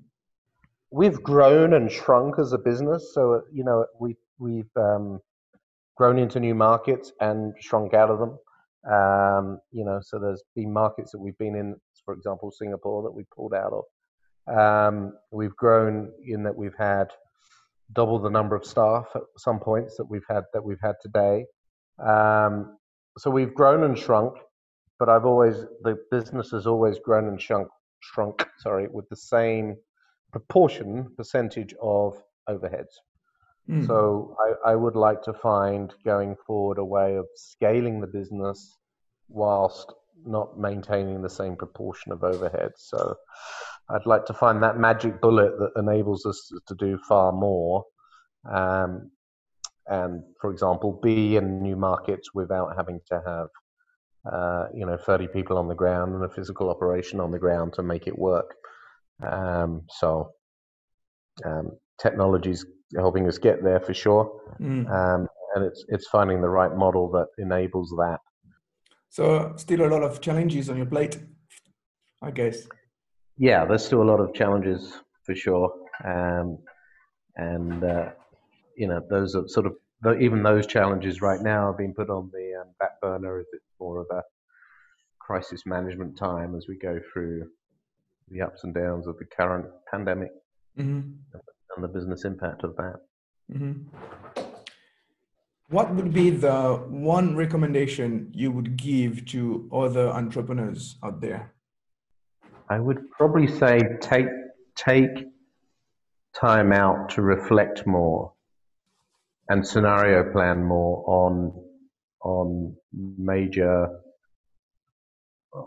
We've 0.91 1.23
grown 1.23 1.75
and 1.75 1.91
shrunk 1.91 2.39
as 2.39 2.53
a 2.53 2.59
business. 2.59 3.13
So, 3.13 3.43
you 3.53 3.65
know, 3.65 3.87
we, 3.99 4.17
we've 4.39 4.71
um, 4.77 5.21
grown 5.97 6.19
into 6.19 6.41
new 6.41 6.55
markets 6.55 7.13
and 7.21 7.55
shrunk 7.61 7.95
out 7.95 8.11
of 8.11 8.19
them. 8.19 8.39
Um, 8.91 9.59
you 9.71 9.85
know, 9.85 10.01
so 10.03 10.19
there's 10.19 10.43
been 10.55 10.73
markets 10.73 11.13
that 11.13 11.21
we've 11.21 11.39
been 11.39 11.55
in, 11.55 11.77
for 12.05 12.15
example, 12.15 12.51
Singapore 12.51 13.03
that 13.03 13.13
we 13.13 13.25
pulled 13.35 13.55
out 13.55 13.73
of. 13.73 13.85
Um, 14.47 15.15
we've 15.31 15.57
grown 15.57 16.13
in 16.27 16.43
that 16.43 16.55
we've 16.55 16.77
had 16.79 17.09
double 17.93 18.19
the 18.19 18.31
number 18.31 18.57
of 18.57 18.65
staff 18.65 19.07
at 19.15 19.23
some 19.39 19.59
points 19.59 19.97
that 19.97 20.05
we've 20.05 20.27
had 20.29 20.45
that 20.53 20.63
we've 20.63 20.81
had 20.83 20.97
today. 21.01 21.47
Um, 22.05 22.77
so 23.19 23.31
we've 23.31 23.55
grown 23.55 23.85
and 23.85 23.97
shrunk, 23.97 24.35
but 24.99 25.09
I've 25.09 25.25
always 25.25 25.65
the 25.83 25.97
business 26.11 26.51
has 26.51 26.67
always 26.67 26.99
grown 26.99 27.29
and 27.29 27.41
shrunk, 27.41 27.69
shrunk. 28.01 28.47
Sorry, 28.59 28.89
with 28.91 29.09
the 29.09 29.17
same 29.17 29.77
proportion 30.33 31.09
percentage 31.17 31.75
of 31.81 32.21
overheads. 32.49 32.95
Mm. 33.69 33.87
So 33.87 34.37
I, 34.39 34.73
I, 34.73 34.75
would 34.77 34.95
like 34.95 35.23
to 35.23 35.33
find 35.33 35.93
going 36.05 36.37
forward 36.47 36.77
a 36.77 36.85
way 36.85 37.17
of 37.17 37.27
scaling 37.35 38.01
the 38.01 38.07
business 38.07 38.77
whilst 39.29 39.91
not 40.27 40.59
maintaining 40.59 41.23
the 41.23 41.31
same 41.31 41.57
proportion 41.57 42.13
of 42.13 42.25
overhead. 42.25 42.73
So 42.77 43.17
I'd 43.89 44.07
like 44.07 44.27
to 44.27 44.35
find 44.35 44.63
that 44.63 44.79
magic 44.79 45.21
bullet 45.21 45.59
that 45.59 45.73
enables 45.77 46.27
us 46.27 46.53
to 46.67 46.75
do 46.75 46.99
far 47.09 47.33
more. 47.33 47.85
Um, 48.51 49.11
and 49.87 50.23
for 50.41 50.51
example, 50.51 50.99
be 51.03 51.37
in 51.37 51.63
new 51.63 51.77
markets 51.77 52.35
without 52.35 52.75
having 52.77 53.01
to 53.11 53.23
have, 53.27 53.49
uh, 54.31 54.67
you 54.75 54.87
know, 54.87 54.97
30 54.97 55.29
people 55.29 55.59
on 55.59 55.69
the 55.69 55.75
ground 55.75 56.15
and 56.15 56.25
a 56.25 56.29
physical 56.29 56.71
operation 56.71 57.21
on 57.21 57.31
the 57.31 57.39
ground 57.39 57.75
to 57.75 57.83
make 57.83 58.07
it 58.07 58.19
work. 58.19 58.55
Um, 59.23 59.83
so 59.91 60.33
um, 61.45 61.73
technologies 62.01 62.65
helping 62.97 63.29
us 63.29 63.39
get 63.39 63.63
there 63.63 63.81
for 63.81 63.95
sure. 63.95 64.41
Mm. 64.61 64.89
Um, 64.91 65.29
and 65.55 65.65
it's 65.65 65.85
it's 65.89 66.09
finding 66.09 66.41
the 66.41 66.49
right 66.49 66.75
model 66.77 67.11
that 67.13 67.29
enables 67.39 67.91
that. 67.91 68.19
So 69.09 69.53
still 69.57 69.87
a 69.87 69.91
lot 69.91 70.03
of 70.03 70.21
challenges 70.21 70.69
on 70.69 70.77
your 70.77 70.87
plate, 70.87 71.21
I 72.23 72.31
guess. 72.31 72.67
Yeah, 73.37 73.65
there's 73.65 73.85
still 73.85 74.03
a 74.03 74.11
lot 74.11 74.21
of 74.21 74.35
challenges 74.35 74.93
for 75.25 75.35
sure, 75.35 75.73
um, 76.05 76.59
and 77.37 77.85
uh, 77.85 78.11
you 78.77 78.89
know 78.89 79.01
those 79.09 79.35
are 79.35 79.47
sort 79.49 79.67
of 79.67 79.75
even 80.21 80.43
those 80.43 80.67
challenges 80.67 81.23
right 81.23 81.41
now 81.41 81.69
have 81.69 81.79
been 81.79 81.95
put 81.95 82.11
on 82.11 82.31
the 82.33 82.61
um, 82.61 82.69
back 82.79 83.01
burner 83.01 83.39
as 83.39 83.47
it's 83.53 83.65
more 83.81 84.01
of 84.01 84.07
a 84.11 84.23
crisis 85.21 85.63
management 85.65 86.19
time 86.19 86.55
as 86.55 86.67
we 86.69 86.77
go 86.77 87.01
through 87.13 87.49
the 88.29 88.43
ups 88.43 88.65
and 88.65 88.75
downs 88.75 89.07
of 89.07 89.17
the 89.19 89.25
current 89.25 89.67
pandemic. 89.91 90.31
Mm-hmm 90.79 91.39
and 91.77 91.85
the 91.85 91.89
business 91.89 92.25
impact 92.25 92.65
of 92.65 92.77
that. 92.77 92.97
Mm-hmm. 93.53 93.83
What 95.69 95.95
would 95.95 96.13
be 96.13 96.31
the 96.31 96.75
one 96.89 97.37
recommendation 97.37 98.31
you 98.33 98.53
would 98.53 98.77
give 98.77 99.27
to 99.27 99.69
other 99.73 100.09
entrepreneurs 100.09 100.97
out 101.03 101.21
there? 101.21 101.55
I 102.69 102.79
would 102.79 103.11
probably 103.11 103.47
say 103.47 103.81
take 104.01 104.27
take 104.77 105.27
time 106.35 106.73
out 106.73 107.11
to 107.11 107.23
reflect 107.23 107.87
more 107.87 108.33
and 109.49 109.67
scenario 109.67 110.33
plan 110.33 110.63
more 110.65 111.05
on 111.07 111.53
on 112.23 112.77
major 113.19 113.89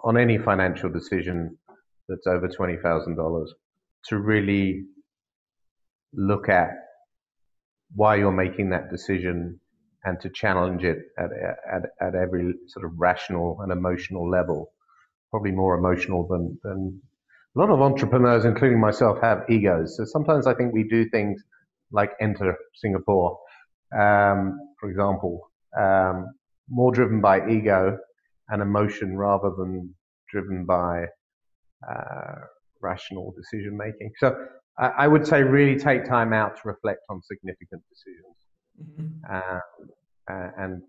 on 0.04 0.17
any 0.17 0.38
financial 0.38 0.89
decision 0.89 1.58
that's 2.08 2.28
over 2.28 2.48
twenty 2.48 2.78
thousand 2.78 3.15
dollars 3.15 3.54
to 4.06 4.17
really 4.17 4.86
look 6.13 6.50
at 6.50 6.72
why 7.96 8.15
you're 8.15 8.32
making 8.32 8.70
that 8.70 8.89
decision 8.89 9.60
and 10.04 10.20
to 10.22 10.30
challenge 10.30 10.84
it 10.84 11.00
at, 11.17 11.30
at, 11.72 11.84
at 12.02 12.15
every 12.15 12.54
sort 12.67 12.86
of 12.86 12.91
rational 12.98 13.60
and 13.62 13.72
emotional 13.72 14.30
level, 14.30 14.72
probably 15.32 15.52
more 15.52 15.78
emotional 15.78 16.28
than, 16.28 16.58
than 16.63 17.02
a 17.56 17.60
lot 17.60 17.70
of 17.70 17.82
entrepreneurs, 17.82 18.46
including 18.46 18.80
myself, 18.80 19.17
have 19.22 19.43
egos. 19.50 19.98
So 19.98 20.06
sometimes 20.06 20.48
I 20.48 20.54
think 20.54 20.74
we 20.74 20.88
do 20.88 21.10
things 21.10 21.41
like 21.91 22.12
enter 22.22 22.56
Singapore, 22.76 23.39
um, 23.93 24.60
for 24.80 24.89
example, 24.89 25.50
um, 25.78 26.28
more 26.70 26.91
driven 26.91 27.22
by 27.22 27.48
ego 27.50 27.98
and 28.50 28.62
emotion 28.62 29.17
rather 29.17 29.52
than 29.58 29.93
driven 30.30 30.65
by 30.65 31.06
uh, 31.89 32.36
rational 32.82 33.34
decision 33.36 33.78
making. 33.78 34.12
So 34.20 34.36
I 34.80 35.08
would 35.08 35.26
say 35.26 35.42
really 35.42 35.80
take 35.80 36.06
time 36.06 36.34
out 36.34 36.56
to 36.58 36.68
reflect 36.68 37.02
on 37.10 37.22
significant 37.24 37.82
decisions, 37.90 38.36
mm-hmm. 38.80 39.36
Um, 39.36 39.62
uh, 40.30 40.50
and 40.58 40.82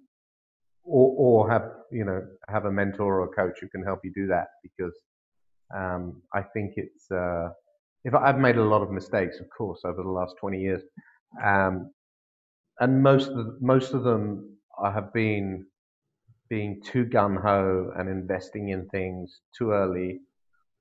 or, 0.84 1.14
or 1.16 1.50
have 1.50 1.70
you 1.90 2.04
know 2.04 2.22
have 2.48 2.66
a 2.66 2.70
mentor 2.70 3.20
or 3.20 3.24
a 3.24 3.28
coach 3.28 3.58
who 3.60 3.68
can 3.68 3.82
help 3.82 4.00
you 4.04 4.12
do 4.14 4.26
that 4.26 4.48
because 4.62 4.94
um, 5.74 6.20
I 6.34 6.42
think 6.42 6.74
it's 6.76 7.10
uh, 7.10 7.48
if 8.04 8.14
I've 8.14 8.38
made 8.38 8.56
a 8.56 8.64
lot 8.64 8.82
of 8.82 8.90
mistakes, 8.90 9.40
of 9.40 9.46
course, 9.56 9.80
over 9.84 10.02
the 10.02 10.10
last 10.10 10.34
twenty 10.38 10.60
years, 10.60 10.82
um, 11.42 11.90
and 12.80 13.02
most 13.02 13.28
of 13.28 13.36
the, 13.36 13.56
most 13.60 13.94
of 13.94 14.02
them 14.02 14.58
I 14.82 14.92
have 14.92 15.12
been 15.14 15.66
being 16.50 16.80
too 16.82 17.04
gun 17.04 17.36
ho 17.36 17.90
and 17.96 18.08
investing 18.08 18.70
in 18.70 18.86
things 18.88 19.40
too 19.56 19.70
early 19.72 20.20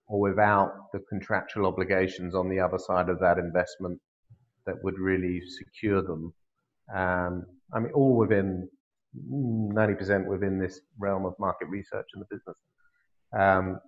or 0.08 0.20
without 0.20 0.92
the 0.94 1.00
contractual 1.10 1.66
obligations 1.66 2.34
on 2.34 2.50
the 2.50 2.60
other 2.60 2.78
side 2.78 3.10
of 3.10 3.20
that 3.20 3.38
investment 3.38 4.00
that 4.66 4.76
would 4.84 4.98
really 5.00 5.42
secure 5.46 6.02
them. 6.02 6.34
Um, 6.94 7.46
I 7.74 7.80
mean, 7.80 7.92
all 7.94 8.16
within 8.16 8.70
90% 9.16 10.26
within 10.26 10.60
this 10.60 10.82
realm 10.98 11.26
of 11.26 11.34
market 11.40 11.68
research 11.68 12.08
and 12.14 12.22
the 12.22 12.36
business. 12.36 12.56
Um, 13.38 13.80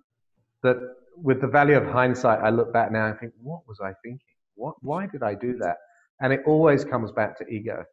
that 0.62 0.76
with 1.16 1.40
the 1.40 1.46
value 1.46 1.76
of 1.76 1.86
hindsight, 1.86 2.40
I 2.40 2.50
look 2.50 2.72
back 2.72 2.92
now 2.92 3.06
and 3.06 3.18
think, 3.18 3.32
what 3.40 3.60
was 3.66 3.78
I 3.80 3.92
thinking? 4.02 4.20
What, 4.56 4.74
why 4.80 5.06
did 5.06 5.22
I 5.22 5.34
do 5.34 5.56
that? 5.58 5.76
And 6.20 6.32
it 6.32 6.40
always 6.46 6.84
comes 6.84 7.12
back 7.12 7.38
to 7.38 7.46
ego. 7.46 7.84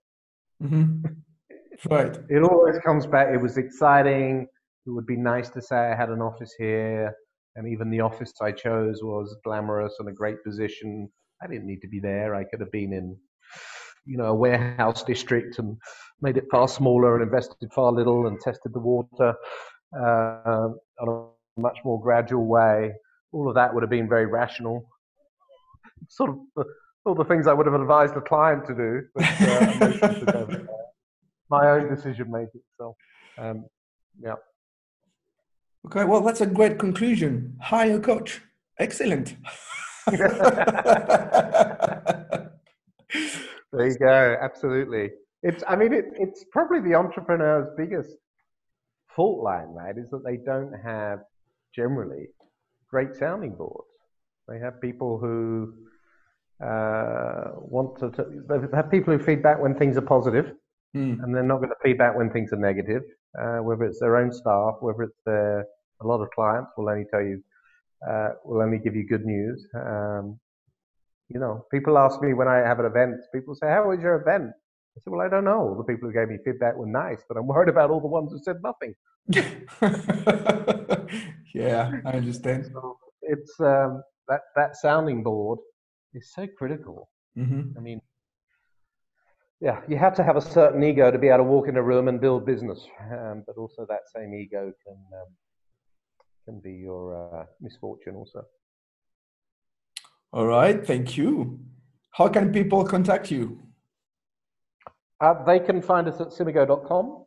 Mm-hmm. 0.61 1.05
Right. 1.91 2.17
it 2.27 2.41
always 2.41 2.79
comes 2.79 3.05
back. 3.05 3.27
It 3.31 3.37
was 3.37 3.57
exciting. 3.57 4.47
It 4.87 4.89
would 4.89 5.05
be 5.05 5.15
nice 5.15 5.51
to 5.51 5.61
say 5.61 5.75
I 5.75 5.95
had 5.95 6.09
an 6.09 6.23
office 6.23 6.51
here 6.57 7.13
and 7.57 7.67
even 7.67 7.89
the 7.89 7.99
office 7.99 8.33
I 8.41 8.53
chose 8.53 9.03
was 9.03 9.35
glamorous 9.43 9.95
and 9.99 10.07
a 10.07 10.13
great 10.13 10.41
position. 10.43 11.09
I 11.43 11.47
didn't 11.47 11.67
need 11.67 11.81
to 11.81 11.87
be 11.87 11.99
there. 11.99 12.33
I 12.33 12.45
could 12.45 12.61
have 12.61 12.71
been 12.71 12.93
in 12.93 13.17
you 14.07 14.17
know, 14.17 14.27
a 14.27 14.33
warehouse 14.33 15.03
district 15.03 15.59
and 15.59 15.77
made 16.21 16.37
it 16.37 16.45
far 16.49 16.67
smaller 16.67 17.15
and 17.15 17.23
invested 17.23 17.71
far 17.73 17.91
little 17.91 18.27
and 18.27 18.39
tested 18.39 18.73
the 18.73 18.79
water 18.79 19.35
uh, 19.95 20.69
on 21.01 21.07
a 21.57 21.61
much 21.61 21.79
more 21.83 22.01
gradual 22.01 22.45
way, 22.45 22.93
all 23.33 23.49
of 23.49 23.55
that 23.55 23.73
would 23.73 23.83
have 23.83 23.89
been 23.89 24.07
very 24.07 24.25
rational. 24.25 24.87
Sort 26.07 26.29
of 26.29 26.65
all 27.05 27.15
the 27.15 27.25
things 27.25 27.47
I 27.47 27.53
would 27.53 27.65
have 27.65 27.75
advised 27.79 28.15
a 28.15 28.21
client 28.21 28.65
to 28.67 28.75
do, 28.75 29.01
but 29.13 30.35
uh, 30.35 30.47
my 31.49 31.69
own 31.69 31.93
decision 31.93 32.31
making. 32.31 32.61
So, 32.77 32.95
um, 33.37 33.65
yeah. 34.21 34.35
Okay, 35.87 36.03
well, 36.03 36.19
that's 36.19 36.41
a 36.41 36.45
great 36.45 36.79
conclusion. 36.79 37.55
Hire 37.61 37.95
a 37.95 37.99
coach. 38.01 38.41
Excellent. 38.77 39.37
there 40.11 40.27
you 43.73 43.97
go. 43.97 44.35
Absolutely. 44.41 45.11
It's. 45.43 45.63
I 45.65 45.77
mean, 45.77 45.93
it, 45.93 46.07
it's 46.19 46.43
probably 46.51 46.81
the 46.81 46.93
entrepreneur's 46.93 47.69
biggest 47.77 48.17
fault 49.15 49.41
line, 49.41 49.69
right? 49.69 49.97
Is 49.97 50.09
that 50.09 50.25
they 50.25 50.35
don't 50.35 50.73
have 50.83 51.19
generally 51.73 52.27
great 52.89 53.15
sounding 53.15 53.55
boards. 53.55 53.87
They 54.49 54.59
have 54.59 54.81
people 54.81 55.17
who 55.17 55.73
uh, 56.61 57.51
want 57.55 57.97
to, 57.99 58.11
to 58.11 58.69
have 58.73 58.91
people 58.91 59.17
who 59.17 59.23
feedback 59.23 59.61
when 59.61 59.73
things 59.73 59.95
are 59.95 60.01
positive, 60.01 60.47
mm. 60.93 61.23
and 61.23 61.33
they're 61.33 61.43
not 61.43 61.59
going 61.59 61.69
to 61.69 61.75
feedback 61.81 62.17
when 62.17 62.29
things 62.29 62.51
are 62.51 62.57
negative. 62.57 63.03
Uh, 63.39 63.59
whether 63.59 63.85
it's 63.85 64.01
their 64.01 64.17
own 64.17 64.33
staff, 64.33 64.75
whether 64.81 65.03
it's 65.03 65.21
their 65.25 65.65
a 66.01 66.07
lot 66.07 66.21
of 66.21 66.29
clients 66.31 66.71
will 66.77 66.89
only 66.89 67.05
tell 67.11 67.21
you, 67.21 67.43
uh, 68.07 68.29
will 68.43 68.61
only 68.61 68.77
give 68.77 68.95
you 68.95 69.07
good 69.07 69.25
news. 69.25 69.67
Um, 69.75 70.39
you 71.29 71.39
know, 71.39 71.65
people 71.71 71.97
ask 71.97 72.21
me 72.21 72.33
when 72.33 72.47
I 72.47 72.57
have 72.57 72.79
an 72.79 72.85
event, 72.85 73.15
people 73.33 73.55
say, 73.55 73.67
"How 73.67 73.89
was 73.89 73.99
your 73.99 74.21
event?" 74.21 74.51
I 74.95 74.99
said, 75.01 75.11
"Well, 75.11 75.21
I 75.21 75.29
don't 75.29 75.43
know. 75.43 75.59
All 75.59 75.75
the 75.75 75.83
people 75.83 76.07
who 76.07 76.13
gave 76.13 76.29
me 76.29 76.37
feedback 76.45 76.75
were 76.75 76.87
nice, 76.87 77.23
but 77.27 77.37
I'm 77.37 77.47
worried 77.47 77.69
about 77.69 77.89
all 77.89 77.99
the 77.99 78.07
ones 78.07 78.31
who 78.31 78.39
said 78.39 78.57
nothing." 78.63 78.95
yeah, 81.53 81.91
I 82.05 82.13
understand. 82.13 82.69
So 82.71 82.97
it's 83.21 83.59
um, 83.59 84.03
that 84.27 84.41
that 84.55 84.77
sounding 84.77 85.23
board 85.23 85.59
is 86.13 86.31
so 86.33 86.47
critical. 86.57 87.09
Mm-hmm. 87.37 87.77
I 87.77 87.81
mean, 87.81 88.01
yeah, 89.59 89.81
you 89.87 89.97
have 89.97 90.15
to 90.15 90.23
have 90.23 90.37
a 90.37 90.41
certain 90.41 90.83
ego 90.83 91.11
to 91.11 91.17
be 91.17 91.27
able 91.27 91.39
to 91.39 91.43
walk 91.43 91.67
in 91.67 91.77
a 91.77 91.83
room 91.83 92.07
and 92.07 92.21
build 92.21 92.45
business, 92.45 92.87
um, 93.11 93.43
but 93.45 93.57
also 93.57 93.85
that 93.89 94.01
same 94.15 94.33
ego 94.33 94.71
can 94.85 94.95
um, 94.95 95.27
can 96.47 96.59
be 96.61 96.71
your 96.71 97.03
uh, 97.15 97.45
misfortune 97.59 98.15
also. 98.15 98.45
All 100.31 100.45
right, 100.45 100.85
thank 100.85 101.17
you. 101.17 101.59
How 102.11 102.29
can 102.29 102.53
people 102.53 102.85
contact 102.85 103.29
you? 103.29 103.59
Uh, 105.19 105.43
they 105.45 105.59
can 105.59 105.81
find 105.81 106.07
us 106.07 106.21
at 106.21 106.27
cimigo.com 106.27 107.25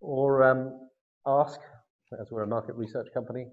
or 0.00 0.44
um, 0.44 0.88
ask, 1.26 1.60
as 2.20 2.30
we're 2.30 2.44
a 2.44 2.46
market 2.46 2.74
research 2.74 3.08
company, 3.12 3.48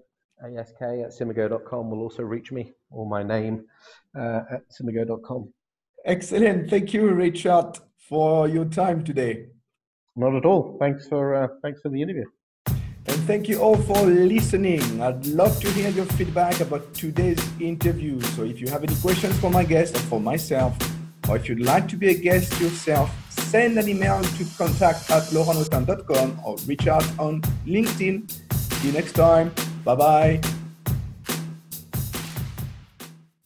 ask 0.58 0.74
at 0.80 1.10
cimigo.com 1.18 1.90
will 1.90 2.00
also 2.00 2.22
reach 2.22 2.52
me 2.52 2.72
or 2.90 3.06
my 3.06 3.22
name 3.22 3.64
uh, 4.18 4.40
at 4.50 4.62
cimigo.com. 4.70 5.52
Excellent. 6.04 6.70
Thank 6.70 6.94
you, 6.94 7.10
Richard, 7.10 7.78
for 8.08 8.48
your 8.48 8.66
time 8.66 9.04
today. 9.04 9.46
Not 10.14 10.34
at 10.36 10.46
all. 10.46 10.76
Thanks 10.80 11.08
for 11.08 11.34
uh, 11.34 11.48
thanks 11.62 11.80
for 11.82 11.90
the 11.90 12.00
interview. 12.00 12.24
Thank 13.26 13.48
you 13.48 13.58
all 13.58 13.76
for 13.76 14.06
listening. 14.06 15.02
I'd 15.02 15.26
love 15.26 15.60
to 15.60 15.68
hear 15.72 15.90
your 15.90 16.04
feedback 16.04 16.60
about 16.60 16.94
today's 16.94 17.42
interview. 17.60 18.20
So 18.20 18.44
if 18.44 18.60
you 18.60 18.68
have 18.68 18.84
any 18.84 18.94
questions 18.94 19.36
for 19.40 19.50
my 19.50 19.64
guest 19.64 19.96
or 19.96 20.00
for 20.02 20.20
myself, 20.20 20.78
or 21.28 21.36
if 21.36 21.48
you'd 21.48 21.60
like 21.60 21.88
to 21.88 21.96
be 21.96 22.10
a 22.10 22.14
guest 22.14 22.60
yourself, 22.60 23.10
send 23.30 23.78
an 23.80 23.88
email 23.88 24.22
to 24.22 24.46
contact 24.56 25.10
at 25.10 25.24
laurentnotin.com 25.34 26.40
or 26.46 26.56
reach 26.68 26.86
out 26.86 27.04
on 27.18 27.40
LinkedIn. 27.66 28.30
See 28.52 28.86
you 28.86 28.92
next 28.92 29.14
time. 29.14 29.52
Bye 29.84 29.96
bye. 29.96 30.55